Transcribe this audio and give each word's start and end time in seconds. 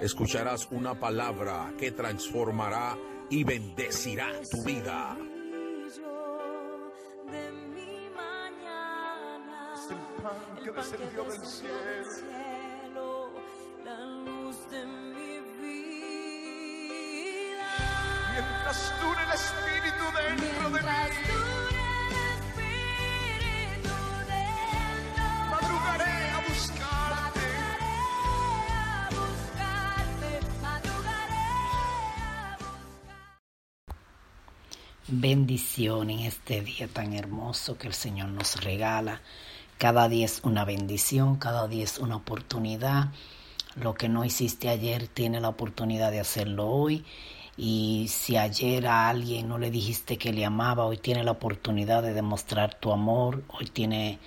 Escucharás 0.00 0.66
una 0.70 0.98
palabra 0.98 1.74
que 1.78 1.92
transformará 1.92 2.96
y 3.28 3.44
bendecirá 3.44 4.30
tu 4.50 4.64
vida. 4.64 5.14
Es 9.74 9.90
el 9.90 9.98
pan 10.22 10.64
que 10.64 10.70
descendió 10.70 11.24
del 11.24 11.46
cielo. 11.46 13.30
Mientras 18.32 19.00
dure 19.02 19.22
el 19.22 19.32
Espíritu 19.32 20.04
dentro 20.16 20.70
de 20.70 20.82
mí. 20.82 21.59
Bendición 35.10 36.10
en 36.10 36.20
este 36.20 36.62
día 36.62 36.88
tan 36.88 37.12
hermoso 37.12 37.76
que 37.76 37.88
el 37.88 37.94
Señor 37.94 38.28
nos 38.28 38.62
regala. 38.62 39.20
Cada 39.78 40.08
día 40.08 40.26
es 40.26 40.40
una 40.44 40.64
bendición, 40.64 41.36
cada 41.36 41.66
día 41.66 41.84
es 41.84 41.98
una 41.98 42.16
oportunidad. 42.16 43.08
Lo 43.76 43.94
que 43.94 44.08
no 44.08 44.24
hiciste 44.24 44.68
ayer 44.68 45.08
tiene 45.08 45.40
la 45.40 45.48
oportunidad 45.48 46.10
de 46.10 46.20
hacerlo 46.20 46.68
hoy. 46.68 47.04
Y 47.56 48.06
si 48.08 48.36
ayer 48.36 48.86
a 48.86 49.08
alguien 49.08 49.48
no 49.48 49.58
le 49.58 49.70
dijiste 49.70 50.16
que 50.16 50.32
le 50.32 50.44
amaba, 50.44 50.86
hoy 50.86 50.98
tiene 50.98 51.24
la 51.24 51.32
oportunidad 51.32 52.02
de 52.02 52.14
demostrar 52.14 52.74
tu 52.74 52.92
amor, 52.92 53.42
hoy 53.48 53.66
tiene 53.66 54.18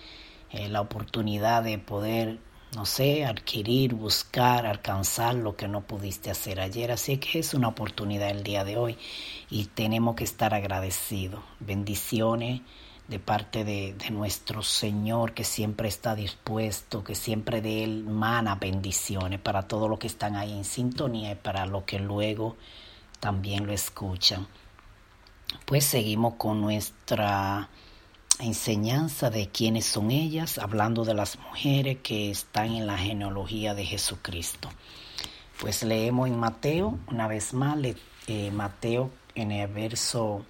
eh, 0.51 0.69
la 0.69 0.81
oportunidad 0.81 1.63
de 1.63 1.79
poder, 1.79 2.39
no 2.75 2.85
sé, 2.85 3.25
adquirir, 3.25 3.93
buscar, 3.93 4.65
alcanzar 4.65 5.35
lo 5.35 5.55
que 5.55 5.67
no 5.67 5.81
pudiste 5.81 6.31
hacer 6.31 6.59
ayer. 6.59 6.91
Así 6.91 7.17
que 7.17 7.39
es 7.39 7.53
una 7.53 7.67
oportunidad 7.67 8.29
el 8.29 8.43
día 8.43 8.63
de 8.63 8.77
hoy 8.77 8.97
y 9.49 9.65
tenemos 9.65 10.15
que 10.15 10.23
estar 10.23 10.53
agradecidos. 10.53 11.41
Bendiciones 11.59 12.61
de 13.07 13.19
parte 13.19 13.63
de, 13.63 13.93
de, 13.93 14.09
nuestro 14.11 14.63
Señor 14.63 15.33
que 15.33 15.43
siempre 15.43 15.87
está 15.87 16.15
dispuesto, 16.15 17.03
que 17.03 17.15
siempre 17.15 17.61
de 17.61 17.83
Él 17.83 18.05
mana 18.05 18.55
bendiciones 18.55 19.39
para 19.39 19.67
todos 19.67 19.89
los 19.89 19.99
que 19.99 20.07
están 20.07 20.35
ahí 20.35 20.53
en 20.53 20.63
sintonía 20.63 21.31
y 21.31 21.35
para 21.35 21.65
los 21.65 21.83
que 21.83 21.99
luego 21.99 22.55
también 23.19 23.67
lo 23.67 23.73
escuchan. 23.73 24.47
Pues 25.65 25.85
seguimos 25.85 26.35
con 26.35 26.61
nuestra 26.61 27.69
enseñanza 28.39 29.29
de 29.29 29.47
quiénes 29.49 29.85
son 29.85 30.11
ellas, 30.11 30.57
hablando 30.57 31.05
de 31.05 31.13
las 31.13 31.37
mujeres 31.39 31.97
que 32.03 32.31
están 32.31 32.71
en 32.73 32.87
la 32.87 32.97
genealogía 32.97 33.73
de 33.73 33.85
Jesucristo. 33.85 34.69
Pues 35.59 35.83
leemos 35.83 36.27
en 36.27 36.39
Mateo, 36.39 36.97
una 37.07 37.27
vez 37.27 37.53
más, 37.53 37.77
eh, 38.27 38.51
Mateo 38.51 39.11
en 39.35 39.51
el 39.51 39.67
verso 39.67 40.45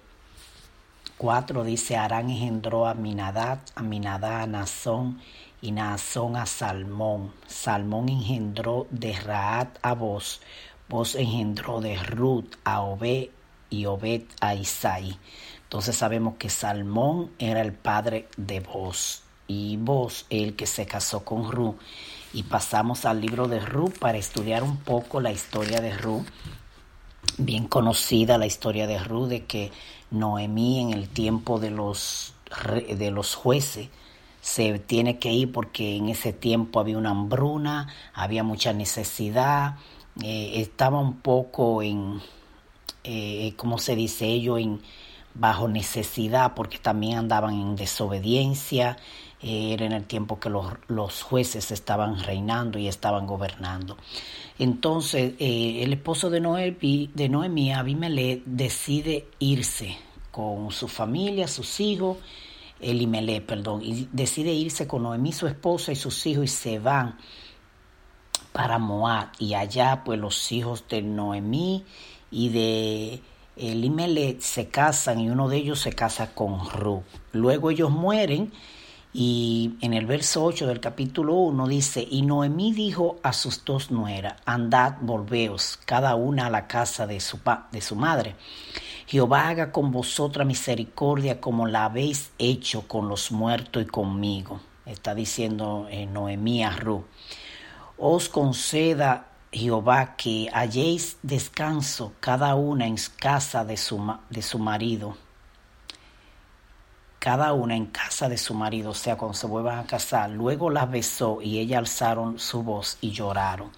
4 1.16 1.64
dice, 1.64 1.96
Arán 1.96 2.30
engendró 2.30 2.86
a 2.86 2.94
Minadad, 2.94 3.60
a 3.74 3.82
Minadad 3.82 4.42
a 4.42 4.46
Nazón, 4.46 5.20
y 5.60 5.72
Nazón 5.72 6.36
a 6.36 6.44
Salmón. 6.44 7.32
Salmón 7.46 8.08
engendró 8.08 8.86
de 8.90 9.18
Raat 9.18 9.78
a 9.80 9.94
Vos, 9.94 10.40
Vos 10.88 11.14
engendró 11.14 11.80
de 11.80 11.96
Ruth 11.96 12.56
a 12.64 12.82
Obed, 12.82 13.30
y 13.80 13.86
Obed 13.86 14.22
a 14.40 14.54
Isaí. 14.54 15.16
Entonces 15.64 15.96
sabemos 15.96 16.34
que 16.38 16.50
Salmón 16.50 17.30
era 17.38 17.60
el 17.60 17.72
padre 17.72 18.28
de 18.36 18.60
Vos, 18.60 19.22
y 19.46 19.76
Vos 19.76 20.26
el 20.30 20.56
que 20.56 20.66
se 20.66 20.86
casó 20.86 21.24
con 21.24 21.50
Ruth. 21.50 21.76
Y 22.32 22.44
pasamos 22.44 23.04
al 23.04 23.20
libro 23.20 23.46
de 23.48 23.60
Ruth 23.60 23.98
para 23.98 24.18
estudiar 24.18 24.62
un 24.62 24.78
poco 24.78 25.20
la 25.20 25.32
historia 25.32 25.80
de 25.80 25.96
Ruth 25.96 26.26
bien 27.38 27.66
conocida 27.66 28.38
la 28.38 28.46
historia 28.46 28.86
de 28.86 28.98
Ruth, 28.98 29.28
de 29.28 29.44
que 29.44 29.72
Noemí 30.10 30.80
en 30.80 30.90
el 30.90 31.08
tiempo 31.08 31.58
de 31.58 31.70
los, 31.70 32.34
de 32.64 33.10
los 33.10 33.34
jueces 33.34 33.88
se 34.40 34.78
tiene 34.78 35.18
que 35.18 35.32
ir 35.32 35.50
porque 35.52 35.96
en 35.96 36.08
ese 36.08 36.32
tiempo 36.32 36.78
había 36.78 36.98
una 36.98 37.10
hambruna, 37.10 37.88
había 38.12 38.44
mucha 38.44 38.72
necesidad, 38.72 39.76
eh, 40.22 40.52
estaba 40.56 41.00
un 41.00 41.20
poco 41.20 41.82
en, 41.82 42.20
eh, 43.04 43.52
¿cómo 43.56 43.78
se 43.78 43.94
dice 43.94 44.26
ello? 44.26 44.58
En, 44.58 44.80
bajo 45.34 45.68
necesidad 45.68 46.54
porque 46.54 46.78
también 46.78 47.18
andaban 47.18 47.54
en 47.54 47.76
desobediencia, 47.76 48.96
eh, 49.42 49.72
era 49.72 49.84
en 49.84 49.92
el 49.92 50.04
tiempo 50.04 50.38
que 50.38 50.48
los, 50.48 50.72
los, 50.88 51.22
jueces 51.22 51.70
estaban 51.70 52.22
reinando 52.22 52.78
y 52.78 52.88
estaban 52.88 53.26
gobernando. 53.26 53.96
Entonces 54.58 55.34
eh, 55.38 55.82
el 55.82 55.92
esposo 55.92 56.30
de, 56.30 56.40
Noemi, 56.40 57.10
de 57.12 57.28
Noemí, 57.28 57.72
Abimelech, 57.72 58.42
decide 58.44 59.26
irse 59.40 59.96
con 60.30 60.70
su 60.70 60.88
familia, 60.88 61.48
sus 61.48 61.80
hijos, 61.80 62.18
Elimelech, 62.80 63.44
perdón, 63.44 63.82
y 63.82 64.08
decide 64.12 64.52
irse 64.52 64.86
con 64.86 65.02
Noemí, 65.02 65.32
su 65.32 65.46
esposa 65.46 65.92
y 65.92 65.96
sus 65.96 66.26
hijos 66.26 66.44
y 66.44 66.48
se 66.48 66.78
van 66.78 67.16
para 68.54 68.78
Moab 68.78 69.30
y 69.40 69.54
allá 69.54 70.02
pues 70.04 70.16
los 70.20 70.52
hijos 70.52 70.84
de 70.88 71.02
Noemí 71.02 71.84
y 72.30 72.50
de 72.50 73.20
Elimelech 73.56 74.40
se 74.40 74.68
casan 74.68 75.18
y 75.18 75.28
uno 75.28 75.48
de 75.48 75.56
ellos 75.56 75.80
se 75.80 75.92
casa 75.92 76.34
con 76.34 76.70
Ruth. 76.70 77.02
Luego 77.32 77.72
ellos 77.72 77.90
mueren 77.90 78.52
y 79.12 79.74
en 79.80 79.92
el 79.92 80.06
verso 80.06 80.44
8 80.44 80.68
del 80.68 80.78
capítulo 80.78 81.34
1 81.34 81.66
dice, 81.66 82.06
y 82.08 82.22
Noemí 82.22 82.72
dijo 82.72 83.16
a 83.24 83.32
sus 83.32 83.64
dos 83.64 83.90
nueras, 83.90 84.34
andad, 84.44 84.98
volveos, 85.00 85.80
cada 85.84 86.14
una 86.14 86.46
a 86.46 86.50
la 86.50 86.68
casa 86.68 87.08
de 87.08 87.18
su, 87.18 87.40
de 87.72 87.80
su 87.80 87.96
madre. 87.96 88.36
Jehová 89.08 89.48
haga 89.48 89.72
con 89.72 89.90
vosotras 89.90 90.46
misericordia 90.46 91.40
como 91.40 91.66
la 91.66 91.86
habéis 91.86 92.30
hecho 92.38 92.86
con 92.86 93.08
los 93.08 93.32
muertos 93.32 93.82
y 93.82 93.86
conmigo. 93.86 94.60
Está 94.86 95.12
diciendo 95.12 95.88
eh, 95.90 96.06
Noemí 96.06 96.62
a 96.62 96.70
Ruth. 96.70 97.04
Os 98.06 98.28
conceda 98.28 99.28
Jehová 99.50 100.14
que 100.14 100.50
halléis 100.52 101.16
descanso 101.22 102.12
cada 102.20 102.54
una 102.54 102.86
en 102.86 102.96
casa 103.18 103.64
de 103.64 103.78
su, 103.78 103.96
de 104.28 104.42
su 104.42 104.58
marido 104.58 105.16
cada 107.18 107.54
una 107.54 107.74
en 107.74 107.86
casa 107.86 108.28
de 108.28 108.36
su 108.36 108.52
marido, 108.52 108.90
o 108.90 108.94
sea, 108.94 109.16
cuando 109.16 109.32
se 109.32 109.46
vuelvan 109.46 109.78
a 109.78 109.86
casar. 109.86 110.28
Luego 110.28 110.68
las 110.68 110.90
besó 110.90 111.40
y 111.40 111.58
ella 111.58 111.78
alzaron 111.78 112.38
su 112.38 112.62
voz 112.62 112.98
y 113.00 113.12
lloraron. 113.12 113.70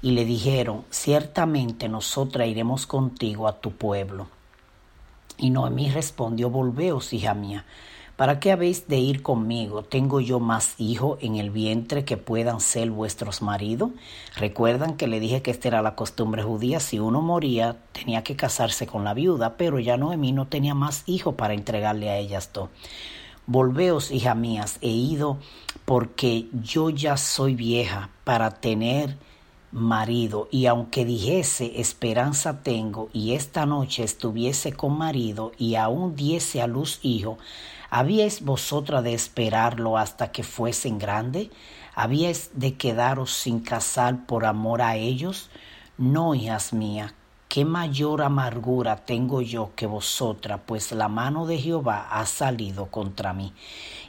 Y 0.00 0.12
le 0.12 0.24
dijeron, 0.24 0.86
ciertamente 0.88 1.90
nosotras 1.90 2.48
iremos 2.48 2.86
contigo 2.86 3.46
a 3.46 3.60
tu 3.60 3.72
pueblo. 3.72 4.28
Y 5.36 5.50
Noemí 5.50 5.90
respondió, 5.90 6.48
volveos, 6.48 7.12
hija 7.12 7.34
mía, 7.34 7.66
¿Para 8.18 8.40
qué 8.40 8.50
habéis 8.50 8.88
de 8.88 8.98
ir 8.98 9.22
conmigo? 9.22 9.84
¿Tengo 9.84 10.18
yo 10.18 10.40
más 10.40 10.74
hijos 10.78 11.20
en 11.22 11.36
el 11.36 11.50
vientre 11.50 12.04
que 12.04 12.16
puedan 12.16 12.58
ser 12.58 12.90
vuestros 12.90 13.42
maridos? 13.42 13.92
Recuerdan 14.34 14.96
que 14.96 15.06
le 15.06 15.20
dije 15.20 15.40
que 15.40 15.52
esta 15.52 15.68
era 15.68 15.82
la 15.82 15.94
costumbre 15.94 16.42
judía, 16.42 16.80
si 16.80 16.98
uno 16.98 17.22
moría 17.22 17.76
tenía 17.92 18.24
que 18.24 18.34
casarse 18.34 18.88
con 18.88 19.04
la 19.04 19.14
viuda, 19.14 19.56
pero 19.56 19.78
ya 19.78 19.96
Noemí 19.96 20.32
no 20.32 20.48
tenía 20.48 20.74
más 20.74 21.04
hijos 21.06 21.36
para 21.36 21.54
entregarle 21.54 22.10
a 22.10 22.16
ellas 22.18 22.50
dos. 22.52 22.70
Volveos, 23.46 24.10
hija 24.10 24.34
mías, 24.34 24.78
he 24.80 24.90
ido 24.90 25.38
porque 25.84 26.48
yo 26.52 26.90
ya 26.90 27.16
soy 27.16 27.54
vieja 27.54 28.10
para 28.24 28.50
tener 28.50 29.16
marido, 29.70 30.48
y 30.50 30.66
aunque 30.66 31.04
dijese 31.04 31.80
esperanza 31.80 32.64
tengo, 32.64 33.10
y 33.12 33.34
esta 33.34 33.64
noche 33.64 34.02
estuviese 34.02 34.72
con 34.72 34.98
marido, 34.98 35.52
y 35.56 35.76
aún 35.76 36.16
diese 36.16 36.60
a 36.60 36.66
luz 36.66 36.98
hijo, 37.02 37.38
¿Habíais 37.90 38.44
vosotras 38.44 39.02
de 39.02 39.14
esperarlo 39.14 39.96
hasta 39.96 40.30
que 40.30 40.42
fuesen 40.42 40.98
grandes? 40.98 41.48
¿Habíais 41.94 42.50
de 42.54 42.74
quedaros 42.74 43.32
sin 43.32 43.60
casar 43.60 44.26
por 44.26 44.44
amor 44.44 44.82
a 44.82 44.96
ellos? 44.96 45.48
No, 45.96 46.34
hijas 46.34 46.72
mías, 46.72 47.14
qué 47.48 47.64
mayor 47.64 48.22
amargura 48.22 48.96
tengo 48.96 49.40
yo 49.40 49.70
que 49.74 49.86
vosotras, 49.86 50.60
pues 50.66 50.92
la 50.92 51.08
mano 51.08 51.46
de 51.46 51.58
Jehová 51.58 52.08
ha 52.10 52.26
salido 52.26 52.86
contra 52.86 53.32
mí. 53.32 53.54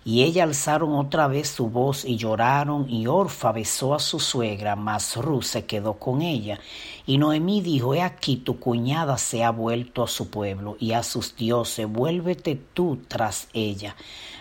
Y 0.03 0.23
ella 0.23 0.43
alzaron 0.43 0.95
otra 0.95 1.27
vez 1.27 1.49
su 1.49 1.69
voz 1.69 2.03
y 2.03 2.17
lloraron, 2.17 2.89
y 2.89 3.07
Orfa 3.07 3.51
besó 3.51 3.95
a 3.95 3.99
su 3.99 4.19
suegra, 4.19 4.75
mas 4.75 5.15
Ruth 5.15 5.43
se 5.43 5.65
quedó 5.65 5.93
con 5.93 6.21
ella. 6.21 6.59
Y 7.05 7.17
Noemí 7.17 7.61
dijo, 7.61 7.93
he 7.93 8.01
aquí 8.01 8.37
tu 8.37 8.59
cuñada 8.59 9.17
se 9.17 9.43
ha 9.43 9.51
vuelto 9.51 10.03
a 10.03 10.07
su 10.07 10.29
pueblo 10.29 10.77
y 10.79 10.91
a 10.91 11.03
sus 11.03 11.35
dioses, 11.35 11.87
vuélvete 11.87 12.55
tú 12.73 12.99
tras 13.07 13.47
ella. 13.53 13.95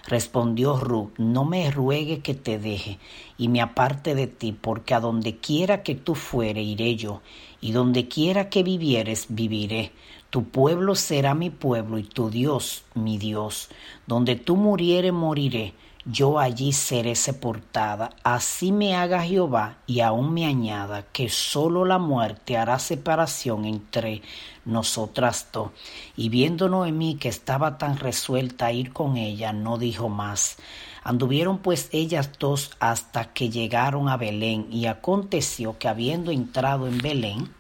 Respondió 0.09 0.79
Ruth, 0.79 1.11
no 1.19 1.45
me 1.45 1.71
ruegue 1.71 2.21
que 2.21 2.33
te 2.33 2.59
deje 2.59 2.99
y 3.37 3.49
me 3.49 3.61
aparte 3.61 4.15
de 4.15 4.27
ti, 4.27 4.57
porque 4.59 4.95
a 4.95 5.01
donde 5.01 5.37
quiera 5.37 5.83
que 5.83 5.95
tú 5.95 6.15
fuere 6.15 6.63
iré 6.63 6.97
yo, 6.97 7.21
y 7.61 7.73
donde 7.73 8.09
quiera 8.09 8.49
que 8.49 8.63
vivieres 8.63 9.27
viviré. 9.29 9.93
Tu 10.31 10.45
pueblo 10.45 10.95
será 10.95 11.35
mi 11.35 11.51
pueblo 11.51 11.99
y 11.99 12.05
tu 12.05 12.31
Dios 12.31 12.85
mi 12.95 13.19
Dios. 13.19 13.69
Donde 14.07 14.37
tú 14.37 14.57
murieres 14.57 15.13
moriré, 15.13 15.75
yo 16.11 16.39
allí 16.39 16.73
seré 16.73 17.15
sepultada. 17.15 18.11
Así 18.23 18.73
me 18.73 18.97
haga 18.97 19.23
Jehová 19.23 19.79
y 19.87 20.01
aún 20.01 20.33
me 20.33 20.47
añada 20.47 21.05
que 21.13 21.29
sólo 21.29 21.85
la 21.85 21.99
muerte 21.99 22.57
hará 22.57 22.79
separación 22.79 23.65
entre 23.65 24.23
nosotras 24.65 25.49
dos. 25.53 25.71
Y 26.17 26.29
viendo 26.29 26.69
Noemí 26.69 27.17
que 27.17 27.29
estaba 27.29 27.79
tan 27.79 27.99
resuelta 27.99 28.67
a 28.67 28.73
ir 28.73 28.93
con 28.93 29.17
ella, 29.17 29.53
no 29.53 29.77
dijo 29.77 30.09
más. 30.09 30.57
Anduvieron 31.05 31.59
pues 31.59 31.89
ellas 31.93 32.31
dos 32.39 32.73
hasta 32.81 33.33
que 33.33 33.51
llegaron 33.51 34.09
a 34.09 34.17
Belén, 34.17 34.67
y 34.71 34.87
aconteció 34.87 35.79
que 35.79 35.89
habiendo 35.89 36.31
entrado 36.31 36.87
en 36.87 36.99
Belén, 36.99 37.59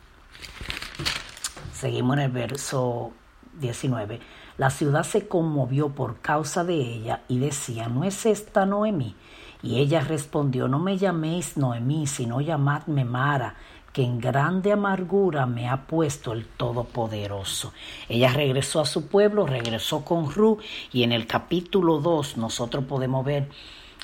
Seguimos 1.78 2.16
en 2.16 2.22
el 2.24 2.30
verso 2.32 3.12
19. 3.60 4.18
La 4.58 4.70
ciudad 4.70 5.04
se 5.04 5.28
conmovió 5.28 5.90
por 5.90 6.20
causa 6.20 6.64
de 6.64 6.74
ella 6.74 7.22
y 7.28 7.38
decía, 7.38 7.88
¿no 7.88 8.02
es 8.02 8.26
esta 8.26 8.66
Noemí? 8.66 9.14
Y 9.62 9.78
ella 9.78 10.00
respondió, 10.00 10.66
no 10.66 10.80
me 10.80 10.98
llaméis 10.98 11.56
Noemí, 11.56 12.08
sino 12.08 12.40
llamadme 12.40 13.04
Mara, 13.04 13.54
que 13.92 14.02
en 14.02 14.20
grande 14.20 14.72
amargura 14.72 15.46
me 15.46 15.68
ha 15.68 15.86
puesto 15.86 16.32
el 16.32 16.44
Todopoderoso. 16.44 17.72
Ella 18.08 18.32
regresó 18.32 18.80
a 18.80 18.86
su 18.86 19.06
pueblo, 19.06 19.46
regresó 19.46 20.04
con 20.04 20.28
Ru, 20.28 20.58
y 20.92 21.04
en 21.04 21.12
el 21.12 21.28
capítulo 21.28 22.00
2 22.00 22.36
nosotros 22.36 22.84
podemos 22.84 23.24
ver 23.24 23.48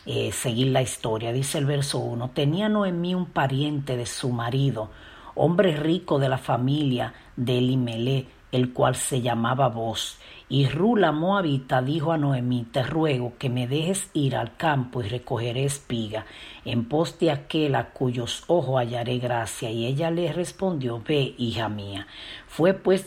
eh, 0.06 0.30
seguir 0.30 0.68
la 0.68 0.82
historia. 0.82 1.32
Dice 1.32 1.58
el 1.58 1.66
verso 1.66 1.98
1, 1.98 2.30
tenía 2.30 2.68
Noemí 2.68 3.16
un 3.16 3.26
pariente 3.26 3.96
de 3.96 4.06
su 4.06 4.30
marido, 4.30 4.90
hombre 5.34 5.74
rico 5.76 6.20
de 6.20 6.28
la 6.28 6.38
familia 6.38 7.12
de 7.36 7.58
Elimelech, 7.58 8.28
el 8.54 8.72
cual 8.72 8.94
se 8.94 9.20
llamaba 9.20 9.68
Boz. 9.68 10.16
Y 10.48 10.68
Rula 10.68 11.10
Moabita 11.10 11.82
dijo 11.82 12.12
a 12.12 12.18
Noemí, 12.18 12.66
te 12.70 12.84
ruego 12.84 13.32
que 13.38 13.48
me 13.48 13.66
dejes 13.66 14.10
ir 14.12 14.36
al 14.36 14.56
campo 14.56 15.02
y 15.02 15.08
recogeré 15.08 15.64
espiga, 15.64 16.26
en 16.64 16.84
pos 16.84 17.18
de 17.18 17.32
aquel 17.32 17.74
a 17.74 17.90
cuyos 17.90 18.44
ojos 18.46 18.78
hallaré 18.78 19.18
gracia. 19.18 19.70
Y 19.70 19.86
ella 19.86 20.10
le 20.10 20.32
respondió, 20.32 21.02
ve, 21.06 21.34
hija 21.38 21.68
mía. 21.68 22.06
Fue 22.46 22.74
pues 22.74 23.06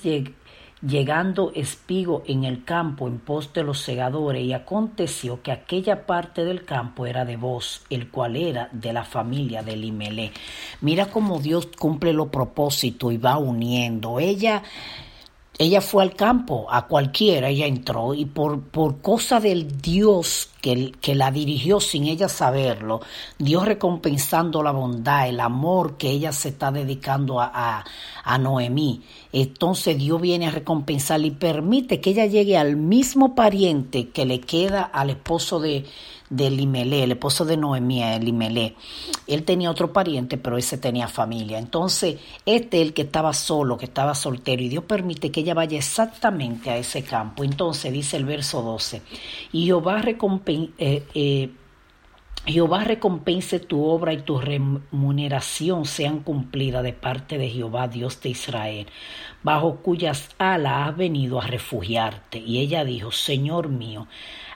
llegando 0.81 1.51
espigo 1.55 2.23
en 2.27 2.43
el 2.43 2.65
campo 2.65 3.07
en 3.07 3.19
pos 3.19 3.53
de 3.53 3.63
los 3.63 3.79
segadores, 3.79 4.43
y 4.43 4.51
aconteció 4.51 5.41
que 5.41 5.53
aquella 5.53 6.05
parte 6.05 6.43
del 6.43 6.65
campo 6.65 7.05
era 7.05 7.23
de 7.23 7.37
vos, 7.37 7.85
el 7.89 8.09
cual 8.09 8.35
era 8.35 8.67
de 8.73 8.91
la 8.91 9.05
familia 9.05 9.63
de 9.63 9.77
Limelé. 9.77 10.31
Mira 10.81 11.05
cómo 11.05 11.39
Dios 11.39 11.67
cumple 11.67 12.11
los 12.11 12.27
propósitos 12.27 13.13
y 13.13 13.17
va 13.17 13.37
uniendo. 13.37 14.19
Ella 14.19 14.63
ella 15.59 15.81
fue 15.81 16.03
al 16.03 16.13
campo, 16.13 16.67
a 16.69 16.85
cualquiera, 16.85 17.49
ella 17.49 17.65
entró 17.65 18.13
y 18.13 18.25
por, 18.25 18.61
por 18.61 19.01
cosa 19.01 19.39
del 19.39 19.81
Dios 19.81 20.49
que, 20.61 20.91
que, 21.01 21.15
la 21.15 21.31
dirigió 21.31 21.79
sin 21.79 22.05
ella 22.05 22.29
saberlo, 22.29 23.01
Dios 23.39 23.65
recompensando 23.65 24.61
la 24.61 24.71
bondad, 24.71 25.27
el 25.27 25.39
amor 25.39 25.97
que 25.97 26.11
ella 26.11 26.31
se 26.31 26.49
está 26.49 26.71
dedicando 26.71 27.41
a, 27.41 27.51
a, 27.53 27.85
a 28.23 28.37
Noemí. 28.37 29.01
Entonces 29.31 29.97
Dios 29.97 30.21
viene 30.21 30.47
a 30.47 30.51
recompensarla 30.51 31.25
y 31.25 31.31
permite 31.31 32.01
que 32.01 32.11
ella 32.11 32.27
llegue 32.27 32.55
al 32.55 32.75
mismo 32.75 33.33
pariente 33.33 34.09
que 34.09 34.25
le 34.25 34.41
queda 34.41 34.83
al 34.83 35.09
esposo 35.09 35.59
de, 35.59 35.85
de 36.29 36.49
Limelé, 36.49 37.03
el 37.03 37.11
esposo 37.11 37.45
de 37.45 37.57
Noemí, 37.57 38.03
Limelé. 38.19 38.75
Él 39.27 39.43
tenía 39.43 39.71
otro 39.71 39.93
pariente, 39.93 40.37
pero 40.37 40.57
ese 40.57 40.77
tenía 40.77 41.07
familia. 41.07 41.57
Entonces, 41.57 42.19
este 42.45 42.81
es 42.81 42.87
el 42.87 42.93
que 42.93 43.03
estaba 43.03 43.33
solo, 43.33 43.77
que 43.77 43.85
estaba 43.85 44.15
soltero, 44.15 44.61
y 44.61 44.69
Dios 44.69 44.83
permite 44.83 45.31
que 45.31 45.41
ella 45.41 45.53
vaya 45.53 45.77
exactamente 45.77 46.69
a 46.69 46.77
ese 46.77 47.03
campo. 47.03 47.43
Entonces, 47.43 47.91
dice 47.93 48.17
el 48.17 48.25
verso 48.25 48.61
12, 48.61 49.01
y 49.51 49.65
Jehová 49.65 50.01
recompensa... 50.01 50.73
Eh, 50.77 51.03
eh, 51.13 51.49
Jehová 52.45 52.85
recompense 52.85 53.59
tu 53.59 53.83
obra 53.83 54.13
y 54.13 54.21
tu 54.21 54.39
remuneración 54.39 55.83
sean 55.83 56.19
cumplidas 56.19 56.81
de 56.81 56.93
parte 56.93 57.37
de 57.37 57.49
Jehová, 57.49 57.89
Dios 57.89 58.21
de 58.21 58.29
Israel, 58.29 58.87
bajo 59.43 59.77
cuyas 59.77 60.29
alas 60.37 60.87
has 60.87 60.95
venido 60.95 61.41
a 61.41 61.47
refugiarte. 61.47 62.37
Y 62.37 62.59
ella 62.59 62.85
dijo, 62.85 63.11
Señor 63.11 63.67
mío, 63.67 64.07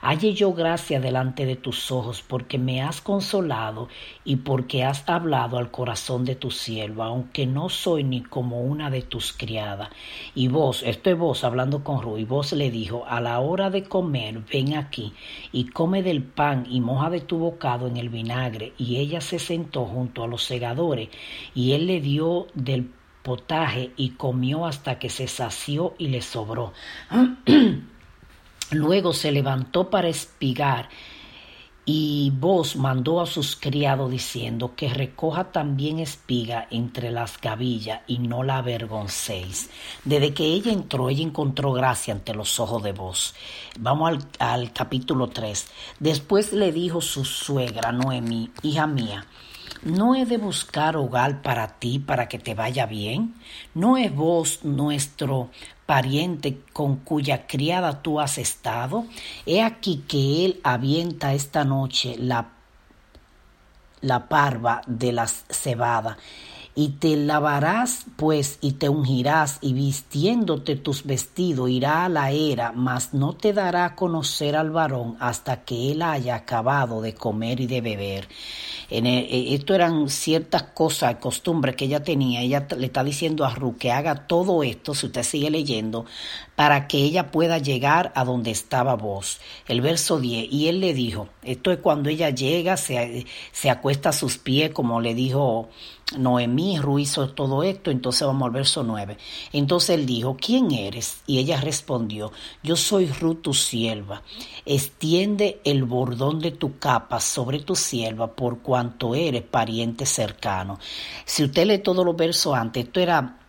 Halle 0.01 0.33
yo 0.33 0.53
gracia 0.53 0.99
delante 0.99 1.45
de 1.45 1.55
tus 1.55 1.91
ojos, 1.91 2.23
porque 2.27 2.57
me 2.57 2.81
has 2.81 3.01
consolado 3.01 3.87
y 4.25 4.37
porque 4.37 4.83
has 4.83 5.07
hablado 5.07 5.59
al 5.59 5.69
corazón 5.69 6.25
de 6.25 6.35
tu 6.35 6.49
sierva, 6.49 7.05
aunque 7.05 7.45
no 7.45 7.69
soy 7.69 8.03
ni 8.03 8.21
como 8.23 8.61
una 8.61 8.89
de 8.89 9.03
tus 9.03 9.31
criadas. 9.31 9.89
Y 10.33 10.47
vos, 10.47 10.81
esto 10.83 11.11
es 11.11 11.17
vos 11.17 11.43
hablando 11.43 11.83
con 11.83 12.01
Ru, 12.01 12.17
y 12.17 12.25
vos 12.25 12.51
le 12.53 12.71
dijo, 12.71 13.05
a 13.07 13.21
la 13.21 13.39
hora 13.39 13.69
de 13.69 13.83
comer, 13.83 14.41
ven 14.51 14.75
aquí 14.75 15.13
y 15.51 15.65
come 15.65 16.01
del 16.01 16.23
pan 16.23 16.65
y 16.67 16.81
moja 16.81 17.11
de 17.11 17.21
tu 17.21 17.37
bocado 17.37 17.85
en 17.85 17.97
el 17.97 18.09
vinagre. 18.09 18.73
Y 18.79 18.97
ella 18.97 19.21
se 19.21 19.37
sentó 19.37 19.85
junto 19.85 20.23
a 20.23 20.27
los 20.27 20.43
segadores, 20.43 21.09
y 21.53 21.73
él 21.73 21.85
le 21.85 22.01
dio 22.01 22.47
del 22.55 22.89
potaje 23.21 23.91
y 23.97 24.11
comió 24.11 24.65
hasta 24.65 24.97
que 24.97 25.09
se 25.09 25.27
sació 25.27 25.93
y 25.99 26.07
le 26.07 26.21
sobró. 26.21 26.73
Luego 28.71 29.13
se 29.13 29.31
levantó 29.31 29.89
para 29.89 30.07
espigar 30.07 30.89
y 31.83 32.31
vos 32.35 32.75
mandó 32.75 33.19
a 33.19 33.25
sus 33.25 33.55
criados 33.55 34.09
diciendo 34.09 34.75
que 34.75 34.87
recoja 34.87 35.51
también 35.51 35.99
espiga 35.99 36.67
entre 36.69 37.11
las 37.11 37.41
gavillas 37.41 38.01
y 38.07 38.19
no 38.19 38.43
la 38.43 38.57
avergoncéis. 38.57 39.69
Desde 40.05 40.33
que 40.33 40.45
ella 40.45 40.71
entró, 40.71 41.09
ella 41.09 41.23
encontró 41.23 41.73
gracia 41.73 42.13
ante 42.13 42.33
los 42.33 42.59
ojos 42.59 42.81
de 42.83 42.93
vos. 42.93 43.33
Vamos 43.79 44.25
al, 44.39 44.71
capítulo 44.71 45.27
3. 45.27 45.67
Después 45.99 46.53
le 46.53 46.71
dijo 46.71 47.01
su 47.01 47.25
suegra 47.25 47.91
Noemi, 47.91 48.51
hija 48.61 48.87
mía, 48.87 49.25
¿No 49.83 50.13
he 50.13 50.25
de 50.27 50.37
buscar 50.37 50.95
hogar 50.95 51.41
para 51.41 51.79
ti 51.79 51.97
para 51.97 52.29
que 52.29 52.37
te 52.37 52.53
vaya 52.53 52.85
bien? 52.85 53.33
¿No 53.73 53.97
es 53.97 54.13
vos 54.13 54.59
nuestro 54.63 55.49
pariente 55.91 56.61
con 56.71 56.95
cuya 56.95 57.47
criada 57.47 58.01
tú 58.01 58.21
has 58.21 58.37
estado? 58.37 59.07
He 59.45 59.61
aquí 59.61 60.05
que 60.07 60.45
él 60.45 60.61
avienta 60.63 61.33
esta 61.33 61.65
noche 61.65 62.15
la, 62.17 62.51
la 63.99 64.29
parva 64.29 64.83
de 64.87 65.11
la 65.11 65.27
cebada 65.27 66.17
y 66.81 66.89
te 66.89 67.15
lavarás 67.15 68.05
pues 68.15 68.57
y 68.59 68.71
te 68.71 68.89
ungirás 68.89 69.59
y 69.61 69.73
vistiéndote 69.73 70.75
tus 70.75 71.03
vestidos 71.03 71.69
irá 71.69 72.05
a 72.05 72.09
la 72.09 72.31
era, 72.31 72.71
mas 72.71 73.13
no 73.13 73.33
te 73.33 73.53
dará 73.53 73.85
a 73.85 73.95
conocer 73.95 74.55
al 74.55 74.71
varón 74.71 75.15
hasta 75.19 75.63
que 75.63 75.91
él 75.91 76.01
haya 76.01 76.33
acabado 76.33 76.99
de 76.99 77.13
comer 77.13 77.59
y 77.59 77.67
de 77.67 77.81
beber. 77.81 78.27
En 78.89 79.05
e, 79.05 79.53
esto 79.53 79.75
eran 79.75 80.09
ciertas 80.09 80.63
cosas, 80.63 81.17
costumbres 81.17 81.75
que 81.75 81.85
ella 81.85 82.03
tenía. 82.03 82.41
Ella 82.41 82.65
le 82.75 82.87
está 82.87 83.03
diciendo 83.03 83.45
a 83.45 83.53
Ru 83.53 83.77
que 83.77 83.91
haga 83.91 84.25
todo 84.25 84.63
esto, 84.63 84.95
si 84.95 85.05
usted 85.05 85.21
sigue 85.21 85.51
leyendo, 85.51 86.05
para 86.61 86.87
que 86.87 86.99
ella 86.99 87.31
pueda 87.31 87.57
llegar 87.57 88.11
a 88.13 88.23
donde 88.23 88.51
estaba 88.51 88.93
vos. 88.93 89.39
El 89.67 89.81
verso 89.81 90.19
10, 90.19 90.53
y 90.53 90.67
él 90.67 90.79
le 90.79 90.93
dijo, 90.93 91.27
esto 91.41 91.71
es 91.71 91.79
cuando 91.79 92.07
ella 92.07 92.29
llega, 92.29 92.77
se, 92.77 93.25
se 93.51 93.71
acuesta 93.71 94.09
a 94.09 94.13
sus 94.13 94.37
pies, 94.37 94.69
como 94.69 95.01
le 95.01 95.15
dijo 95.15 95.69
Noemí, 96.15 96.77
Ru 96.77 96.99
hizo 96.99 97.29
todo 97.29 97.63
esto, 97.63 97.89
entonces 97.89 98.27
vamos 98.27 98.45
al 98.45 98.51
verso 98.51 98.83
9. 98.83 99.17
Entonces 99.53 99.97
él 99.97 100.05
dijo, 100.05 100.37
¿quién 100.39 100.69
eres? 100.69 101.23
Y 101.25 101.39
ella 101.39 101.59
respondió, 101.59 102.31
yo 102.61 102.75
soy 102.75 103.07
Ru 103.07 103.33
tu 103.33 103.55
sierva. 103.55 104.21
Extiende 104.63 105.61
el 105.63 105.83
bordón 105.83 106.41
de 106.41 106.51
tu 106.51 106.77
capa 106.77 107.19
sobre 107.21 107.61
tu 107.61 107.75
sierva 107.75 108.35
por 108.35 108.59
cuanto 108.59 109.15
eres 109.15 109.41
pariente 109.41 110.05
cercano. 110.05 110.77
Si 111.25 111.43
usted 111.43 111.65
lee 111.65 111.79
todos 111.79 112.05
los 112.05 112.15
versos 112.15 112.53
antes, 112.53 112.85
esto 112.85 112.99
era 112.99 113.40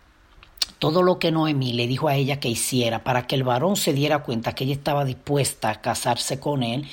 todo 0.83 1.01
lo 1.01 1.17
que 1.17 1.31
Noemí 1.31 1.71
le 1.71 1.87
dijo 1.87 2.09
a 2.09 2.15
ella 2.17 2.41
que 2.41 2.49
hiciera 2.49 3.05
para 3.05 3.25
que 3.25 3.35
el 3.35 3.45
varón 3.45 3.77
se 3.77 3.93
diera 3.93 4.21
cuenta 4.21 4.53
que 4.53 4.65
ella 4.65 4.73
estaba 4.73 5.05
dispuesta 5.05 5.69
a 5.69 5.79
casarse 5.79 6.41
con 6.41 6.61
él, 6.61 6.85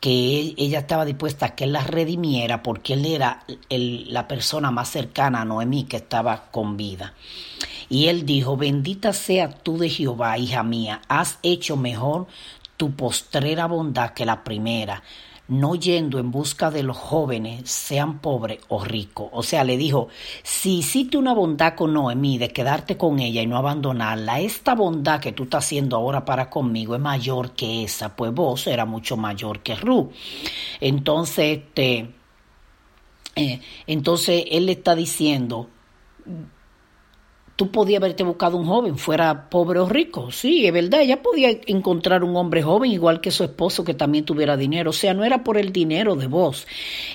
que 0.00 0.52
ella 0.56 0.80
estaba 0.80 1.04
dispuesta 1.04 1.46
a 1.46 1.54
que 1.54 1.62
él 1.62 1.72
la 1.72 1.84
redimiera 1.84 2.64
porque 2.64 2.94
él 2.94 3.06
era 3.06 3.44
la 3.68 4.26
persona 4.26 4.72
más 4.72 4.88
cercana 4.88 5.42
a 5.42 5.44
Noemí 5.44 5.84
que 5.84 5.98
estaba 5.98 6.50
con 6.50 6.76
vida. 6.76 7.14
Y 7.88 8.08
él 8.08 8.26
dijo, 8.26 8.56
bendita 8.56 9.12
sea 9.12 9.48
tú 9.48 9.78
de 9.78 9.90
Jehová, 9.90 10.36
hija 10.38 10.64
mía, 10.64 11.02
has 11.06 11.38
hecho 11.44 11.76
mejor 11.76 12.26
tu 12.76 12.96
postrera 12.96 13.66
bondad 13.66 14.10
que 14.10 14.26
la 14.26 14.42
primera 14.42 15.04
no 15.48 15.74
yendo 15.76 16.18
en 16.18 16.30
busca 16.30 16.70
de 16.70 16.82
los 16.82 16.96
jóvenes, 16.96 17.70
sean 17.70 18.18
pobres 18.18 18.58
o 18.68 18.84
ricos. 18.84 19.28
O 19.32 19.42
sea, 19.42 19.64
le 19.64 19.76
dijo, 19.76 20.08
si 20.42 20.78
hiciste 20.78 21.16
una 21.16 21.34
bondad 21.34 21.74
con 21.74 21.92
Noemí 21.92 22.38
de 22.38 22.50
quedarte 22.50 22.96
con 22.96 23.20
ella 23.20 23.42
y 23.42 23.46
no 23.46 23.56
abandonarla, 23.56 24.40
esta 24.40 24.74
bondad 24.74 25.20
que 25.20 25.32
tú 25.32 25.44
estás 25.44 25.64
haciendo 25.64 25.96
ahora 25.96 26.24
para 26.24 26.50
conmigo 26.50 26.94
es 26.94 27.00
mayor 27.00 27.52
que 27.52 27.84
esa, 27.84 28.16
pues 28.16 28.32
vos 28.32 28.66
era 28.66 28.84
mucho 28.84 29.16
mayor 29.16 29.60
que 29.60 29.76
Ru. 29.76 30.10
Entonces, 30.80 31.58
este, 31.58 32.10
eh, 33.36 33.60
entonces 33.86 34.44
él 34.50 34.66
le 34.66 34.72
está 34.72 34.96
diciendo, 34.96 35.68
tú 37.56 37.70
podías 37.70 38.00
haberte 38.00 38.22
buscado 38.22 38.58
un 38.58 38.66
joven, 38.66 38.98
fuera 38.98 39.48
pobre 39.48 39.80
o 39.80 39.88
rico. 39.88 40.30
Sí, 40.30 40.66
es 40.66 40.72
verdad, 40.72 41.00
ella 41.00 41.22
podía 41.22 41.50
encontrar 41.66 42.22
un 42.22 42.36
hombre 42.36 42.62
joven 42.62 42.92
igual 42.92 43.20
que 43.20 43.30
su 43.30 43.44
esposo 43.44 43.82
que 43.82 43.94
también 43.94 44.26
tuviera 44.26 44.56
dinero. 44.56 44.90
O 44.90 44.92
sea, 44.92 45.14
no 45.14 45.24
era 45.24 45.42
por 45.42 45.56
el 45.56 45.72
dinero 45.72 46.14
de 46.14 46.26
vos. 46.26 46.66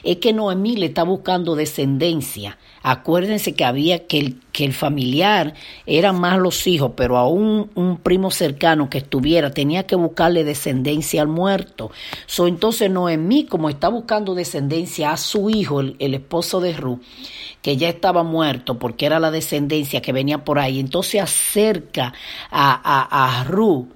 Es 0.03 0.17
que 0.17 0.33
Noemí 0.33 0.75
le 0.75 0.87
está 0.87 1.03
buscando 1.03 1.55
descendencia. 1.55 2.57
Acuérdense 2.83 3.53
que 3.53 3.63
había 3.63 4.07
que 4.07 4.17
el, 4.17 4.41
que 4.51 4.65
el 4.65 4.73
familiar 4.73 5.53
eran 5.85 6.19
más 6.19 6.39
los 6.39 6.65
hijos, 6.65 6.93
pero 6.95 7.17
a 7.17 7.27
un, 7.27 7.69
primo 8.01 8.31
cercano 8.31 8.89
que 8.89 8.97
estuviera 8.97 9.51
tenía 9.51 9.85
que 9.85 9.95
buscarle 9.95 10.43
descendencia 10.43 11.21
al 11.21 11.27
muerto. 11.27 11.91
So, 12.25 12.47
entonces 12.47 12.89
Noemí, 12.89 13.45
como 13.45 13.69
está 13.69 13.89
buscando 13.89 14.33
descendencia 14.33 15.11
a 15.11 15.17
su 15.17 15.51
hijo, 15.51 15.81
el, 15.81 16.13
esposo 16.13 16.59
de 16.59 16.73
Ruth, 16.73 17.01
que 17.61 17.77
ya 17.77 17.87
estaba 17.87 18.23
muerto 18.23 18.79
porque 18.79 19.05
era 19.05 19.19
la 19.19 19.29
descendencia 19.29 20.01
que 20.01 20.11
venía 20.11 20.43
por 20.43 20.57
ahí. 20.57 20.79
Entonces 20.79 21.21
acerca 21.21 22.13
a, 22.49 23.39
a, 23.39 23.43
Ru 23.43 23.89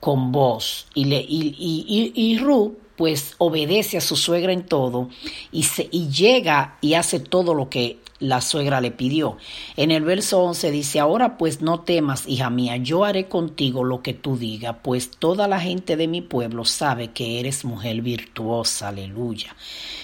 con 0.00 0.32
voz 0.32 0.86
y, 0.94 1.06
le, 1.06 1.20
y, 1.20 1.54
y, 1.58 2.12
y, 2.14 2.38
Ru 2.38 2.76
pues 3.00 3.34
obedece 3.38 3.96
a 3.96 4.02
su 4.02 4.14
suegra 4.14 4.52
en 4.52 4.66
todo 4.66 5.08
y, 5.50 5.62
se, 5.62 5.88
y 5.90 6.10
llega 6.10 6.76
y 6.82 6.92
hace 6.92 7.18
todo 7.18 7.54
lo 7.54 7.70
que 7.70 7.96
la 8.18 8.42
suegra 8.42 8.82
le 8.82 8.90
pidió. 8.90 9.38
En 9.78 9.90
el 9.90 10.04
verso 10.04 10.42
11 10.42 10.70
dice, 10.70 11.00
ahora 11.00 11.38
pues 11.38 11.62
no 11.62 11.80
temas, 11.80 12.28
hija 12.28 12.50
mía, 12.50 12.76
yo 12.76 13.06
haré 13.06 13.26
contigo 13.26 13.84
lo 13.84 14.02
que 14.02 14.12
tú 14.12 14.36
digas, 14.36 14.76
pues 14.82 15.12
toda 15.12 15.48
la 15.48 15.60
gente 15.60 15.96
de 15.96 16.08
mi 16.08 16.20
pueblo 16.20 16.66
sabe 16.66 17.12
que 17.12 17.40
eres 17.40 17.64
mujer 17.64 18.02
virtuosa, 18.02 18.88
aleluya. 18.88 19.56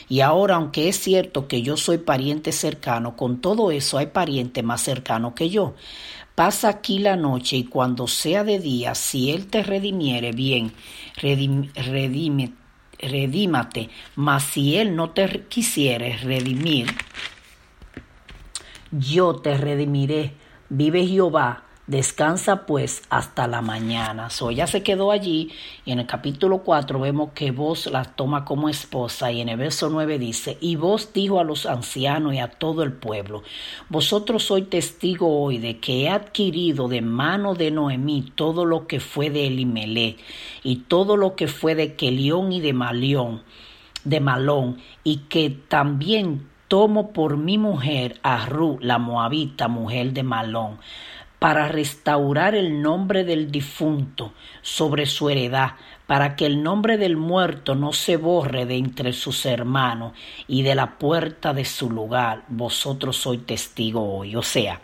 Y 0.09 0.21
ahora, 0.21 0.55
aunque 0.55 0.88
es 0.88 0.99
cierto 0.99 1.49
que 1.49 1.61
yo 1.61 1.76
soy 1.76 1.99
pariente 1.99 2.50
cercano, 2.50 3.15
con 3.15 3.43
todo 3.43 3.73
eso 3.73 3.99
hay 3.99 4.07
pariente 4.07 4.62
más 4.62 4.81
cercano 4.81 5.35
que 5.35 5.50
yo. 5.50 5.75
Pasa 6.35 6.71
aquí 6.71 6.99
la 6.99 7.17
noche 7.17 7.57
y 7.57 7.65
cuando 7.65 8.07
sea 8.07 8.43
de 8.43 8.59
día, 8.59 8.95
si 8.95 9.33
él 9.33 9.49
te 9.49 9.62
redimiere, 9.62 10.33
bien, 10.33 10.73
redime, 11.17 12.53
redímate, 12.99 13.91
mas 14.15 14.43
si 14.43 14.76
él 14.76 14.97
no 14.97 15.11
te 15.11 15.45
quisiere 15.49 16.17
redimir, 16.17 16.87
yo 18.91 19.37
te 19.37 19.57
redimiré, 19.57 20.33
vive 20.69 21.07
Jehová, 21.07 21.65
descansa 21.87 22.66
pues 22.66 23.02
hasta 23.11 23.47
la 23.47 23.62
mañana. 23.62 24.31
So 24.31 24.50
ella 24.50 24.66
se 24.66 24.83
quedó 24.83 25.11
allí. 25.11 25.50
Y 25.85 25.93
en 25.93 26.00
el 26.00 26.07
capítulo 26.07 26.59
4 26.59 26.99
vemos 27.00 27.31
que 27.35 27.50
vos 27.50 27.87
la 27.87 28.05
toma 28.05 28.45
como 28.45 28.69
esposa. 28.69 29.31
Y 29.31 29.40
en 29.40 29.49
el 29.49 29.57
verso 29.57 29.88
9 29.90 30.19
dice, 30.19 30.59
y 30.61 30.76
vos 30.76 31.12
dijo 31.12 31.40
a 31.40 31.45
los 31.45 31.66
ancianos 31.66 32.35
y 32.35 32.38
a 32.38 32.49
todo 32.49 32.83
el 32.83 32.93
pueblo, 32.93 33.43
vosotros 33.88 34.45
sois 34.45 34.69
testigo 34.69 35.43
hoy 35.43 35.59
de 35.59 35.78
que 35.78 36.02
he 36.02 36.09
adquirido 36.09 36.88
de 36.88 37.02
mano 37.02 37.55
de 37.55 37.71
Noemí 37.71 38.33
todo 38.35 38.64
lo 38.64 38.87
que 38.87 39.00
fue 39.00 39.31
de 39.31 39.47
Elimelech 39.47 40.19
y 40.62 40.76
todo 40.76 41.16
lo 41.16 41.37
que 41.37 41.49
fue 41.49 41.75
de 41.75 41.95
Kelión 41.95 42.52
y 42.52 42.61
de 42.61 42.73
Malión, 42.73 43.43
de 44.05 44.21
Malón, 44.21 44.78
y 45.05 45.19
que 45.28 45.50
también 45.50 46.49
tomo 46.69 47.12
por 47.12 47.37
mi 47.37 47.59
mujer 47.59 48.19
a 48.23 48.47
Ru, 48.47 48.78
la 48.81 48.99
moabita, 48.99 49.69
mujer 49.69 50.12
de 50.12 50.23
Malón, 50.23 50.78
para 51.38 51.69
restaurar 51.69 52.55
el 52.55 52.81
nombre 52.81 53.25
del 53.25 53.50
difunto 53.50 54.33
sobre 54.62 55.07
su 55.07 55.28
heredad, 55.28 55.73
para 56.07 56.37
que 56.37 56.47
el 56.47 56.62
nombre 56.62 56.97
del 56.97 57.16
muerto 57.16 57.75
no 57.75 57.93
se 57.93 58.16
borre 58.16 58.64
de 58.64 58.76
entre 58.76 59.12
sus 59.12 59.45
hermanos 59.45 60.12
y 60.49 60.62
de 60.62 60.75
la 60.75 60.99
puerta 60.99 61.52
de 61.52 61.64
su 61.64 61.90
lugar. 61.90 62.45
Vosotros 62.49 63.16
sois 63.16 63.45
testigo 63.45 64.16
hoy. 64.19 64.37
O 64.37 64.43
sea, 64.43 64.81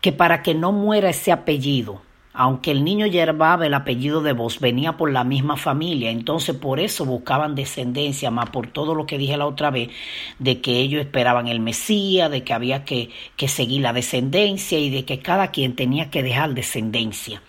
que 0.00 0.12
para 0.12 0.42
que 0.42 0.54
no 0.54 0.72
muera 0.72 1.10
ese 1.10 1.30
apellido, 1.32 2.02
aunque 2.32 2.70
el 2.70 2.84
niño 2.84 3.06
llevaba 3.06 3.66
el 3.66 3.74
apellido 3.74 4.22
de 4.22 4.32
vos, 4.32 4.60
venía 4.60 4.96
por 4.96 5.10
la 5.10 5.24
misma 5.24 5.56
familia, 5.56 6.10
entonces 6.10 6.56
por 6.56 6.80
eso 6.80 7.04
buscaban 7.04 7.54
descendencia, 7.54 8.30
más 8.30 8.50
por 8.50 8.68
todo 8.68 8.94
lo 8.94 9.06
que 9.06 9.18
dije 9.18 9.36
la 9.36 9.46
otra 9.46 9.70
vez, 9.70 9.90
de 10.38 10.60
que 10.60 10.78
ellos 10.78 11.00
esperaban 11.00 11.48
el 11.48 11.60
Mesías, 11.60 12.30
de 12.30 12.44
que 12.44 12.52
había 12.52 12.84
que, 12.84 13.10
que 13.36 13.48
seguir 13.48 13.82
la 13.82 13.92
descendencia 13.92 14.78
y 14.78 14.90
de 14.90 15.04
que 15.04 15.20
cada 15.20 15.48
quien 15.48 15.76
tenía 15.76 16.10
que 16.10 16.22
dejar 16.22 16.54
descendencia. 16.54 17.42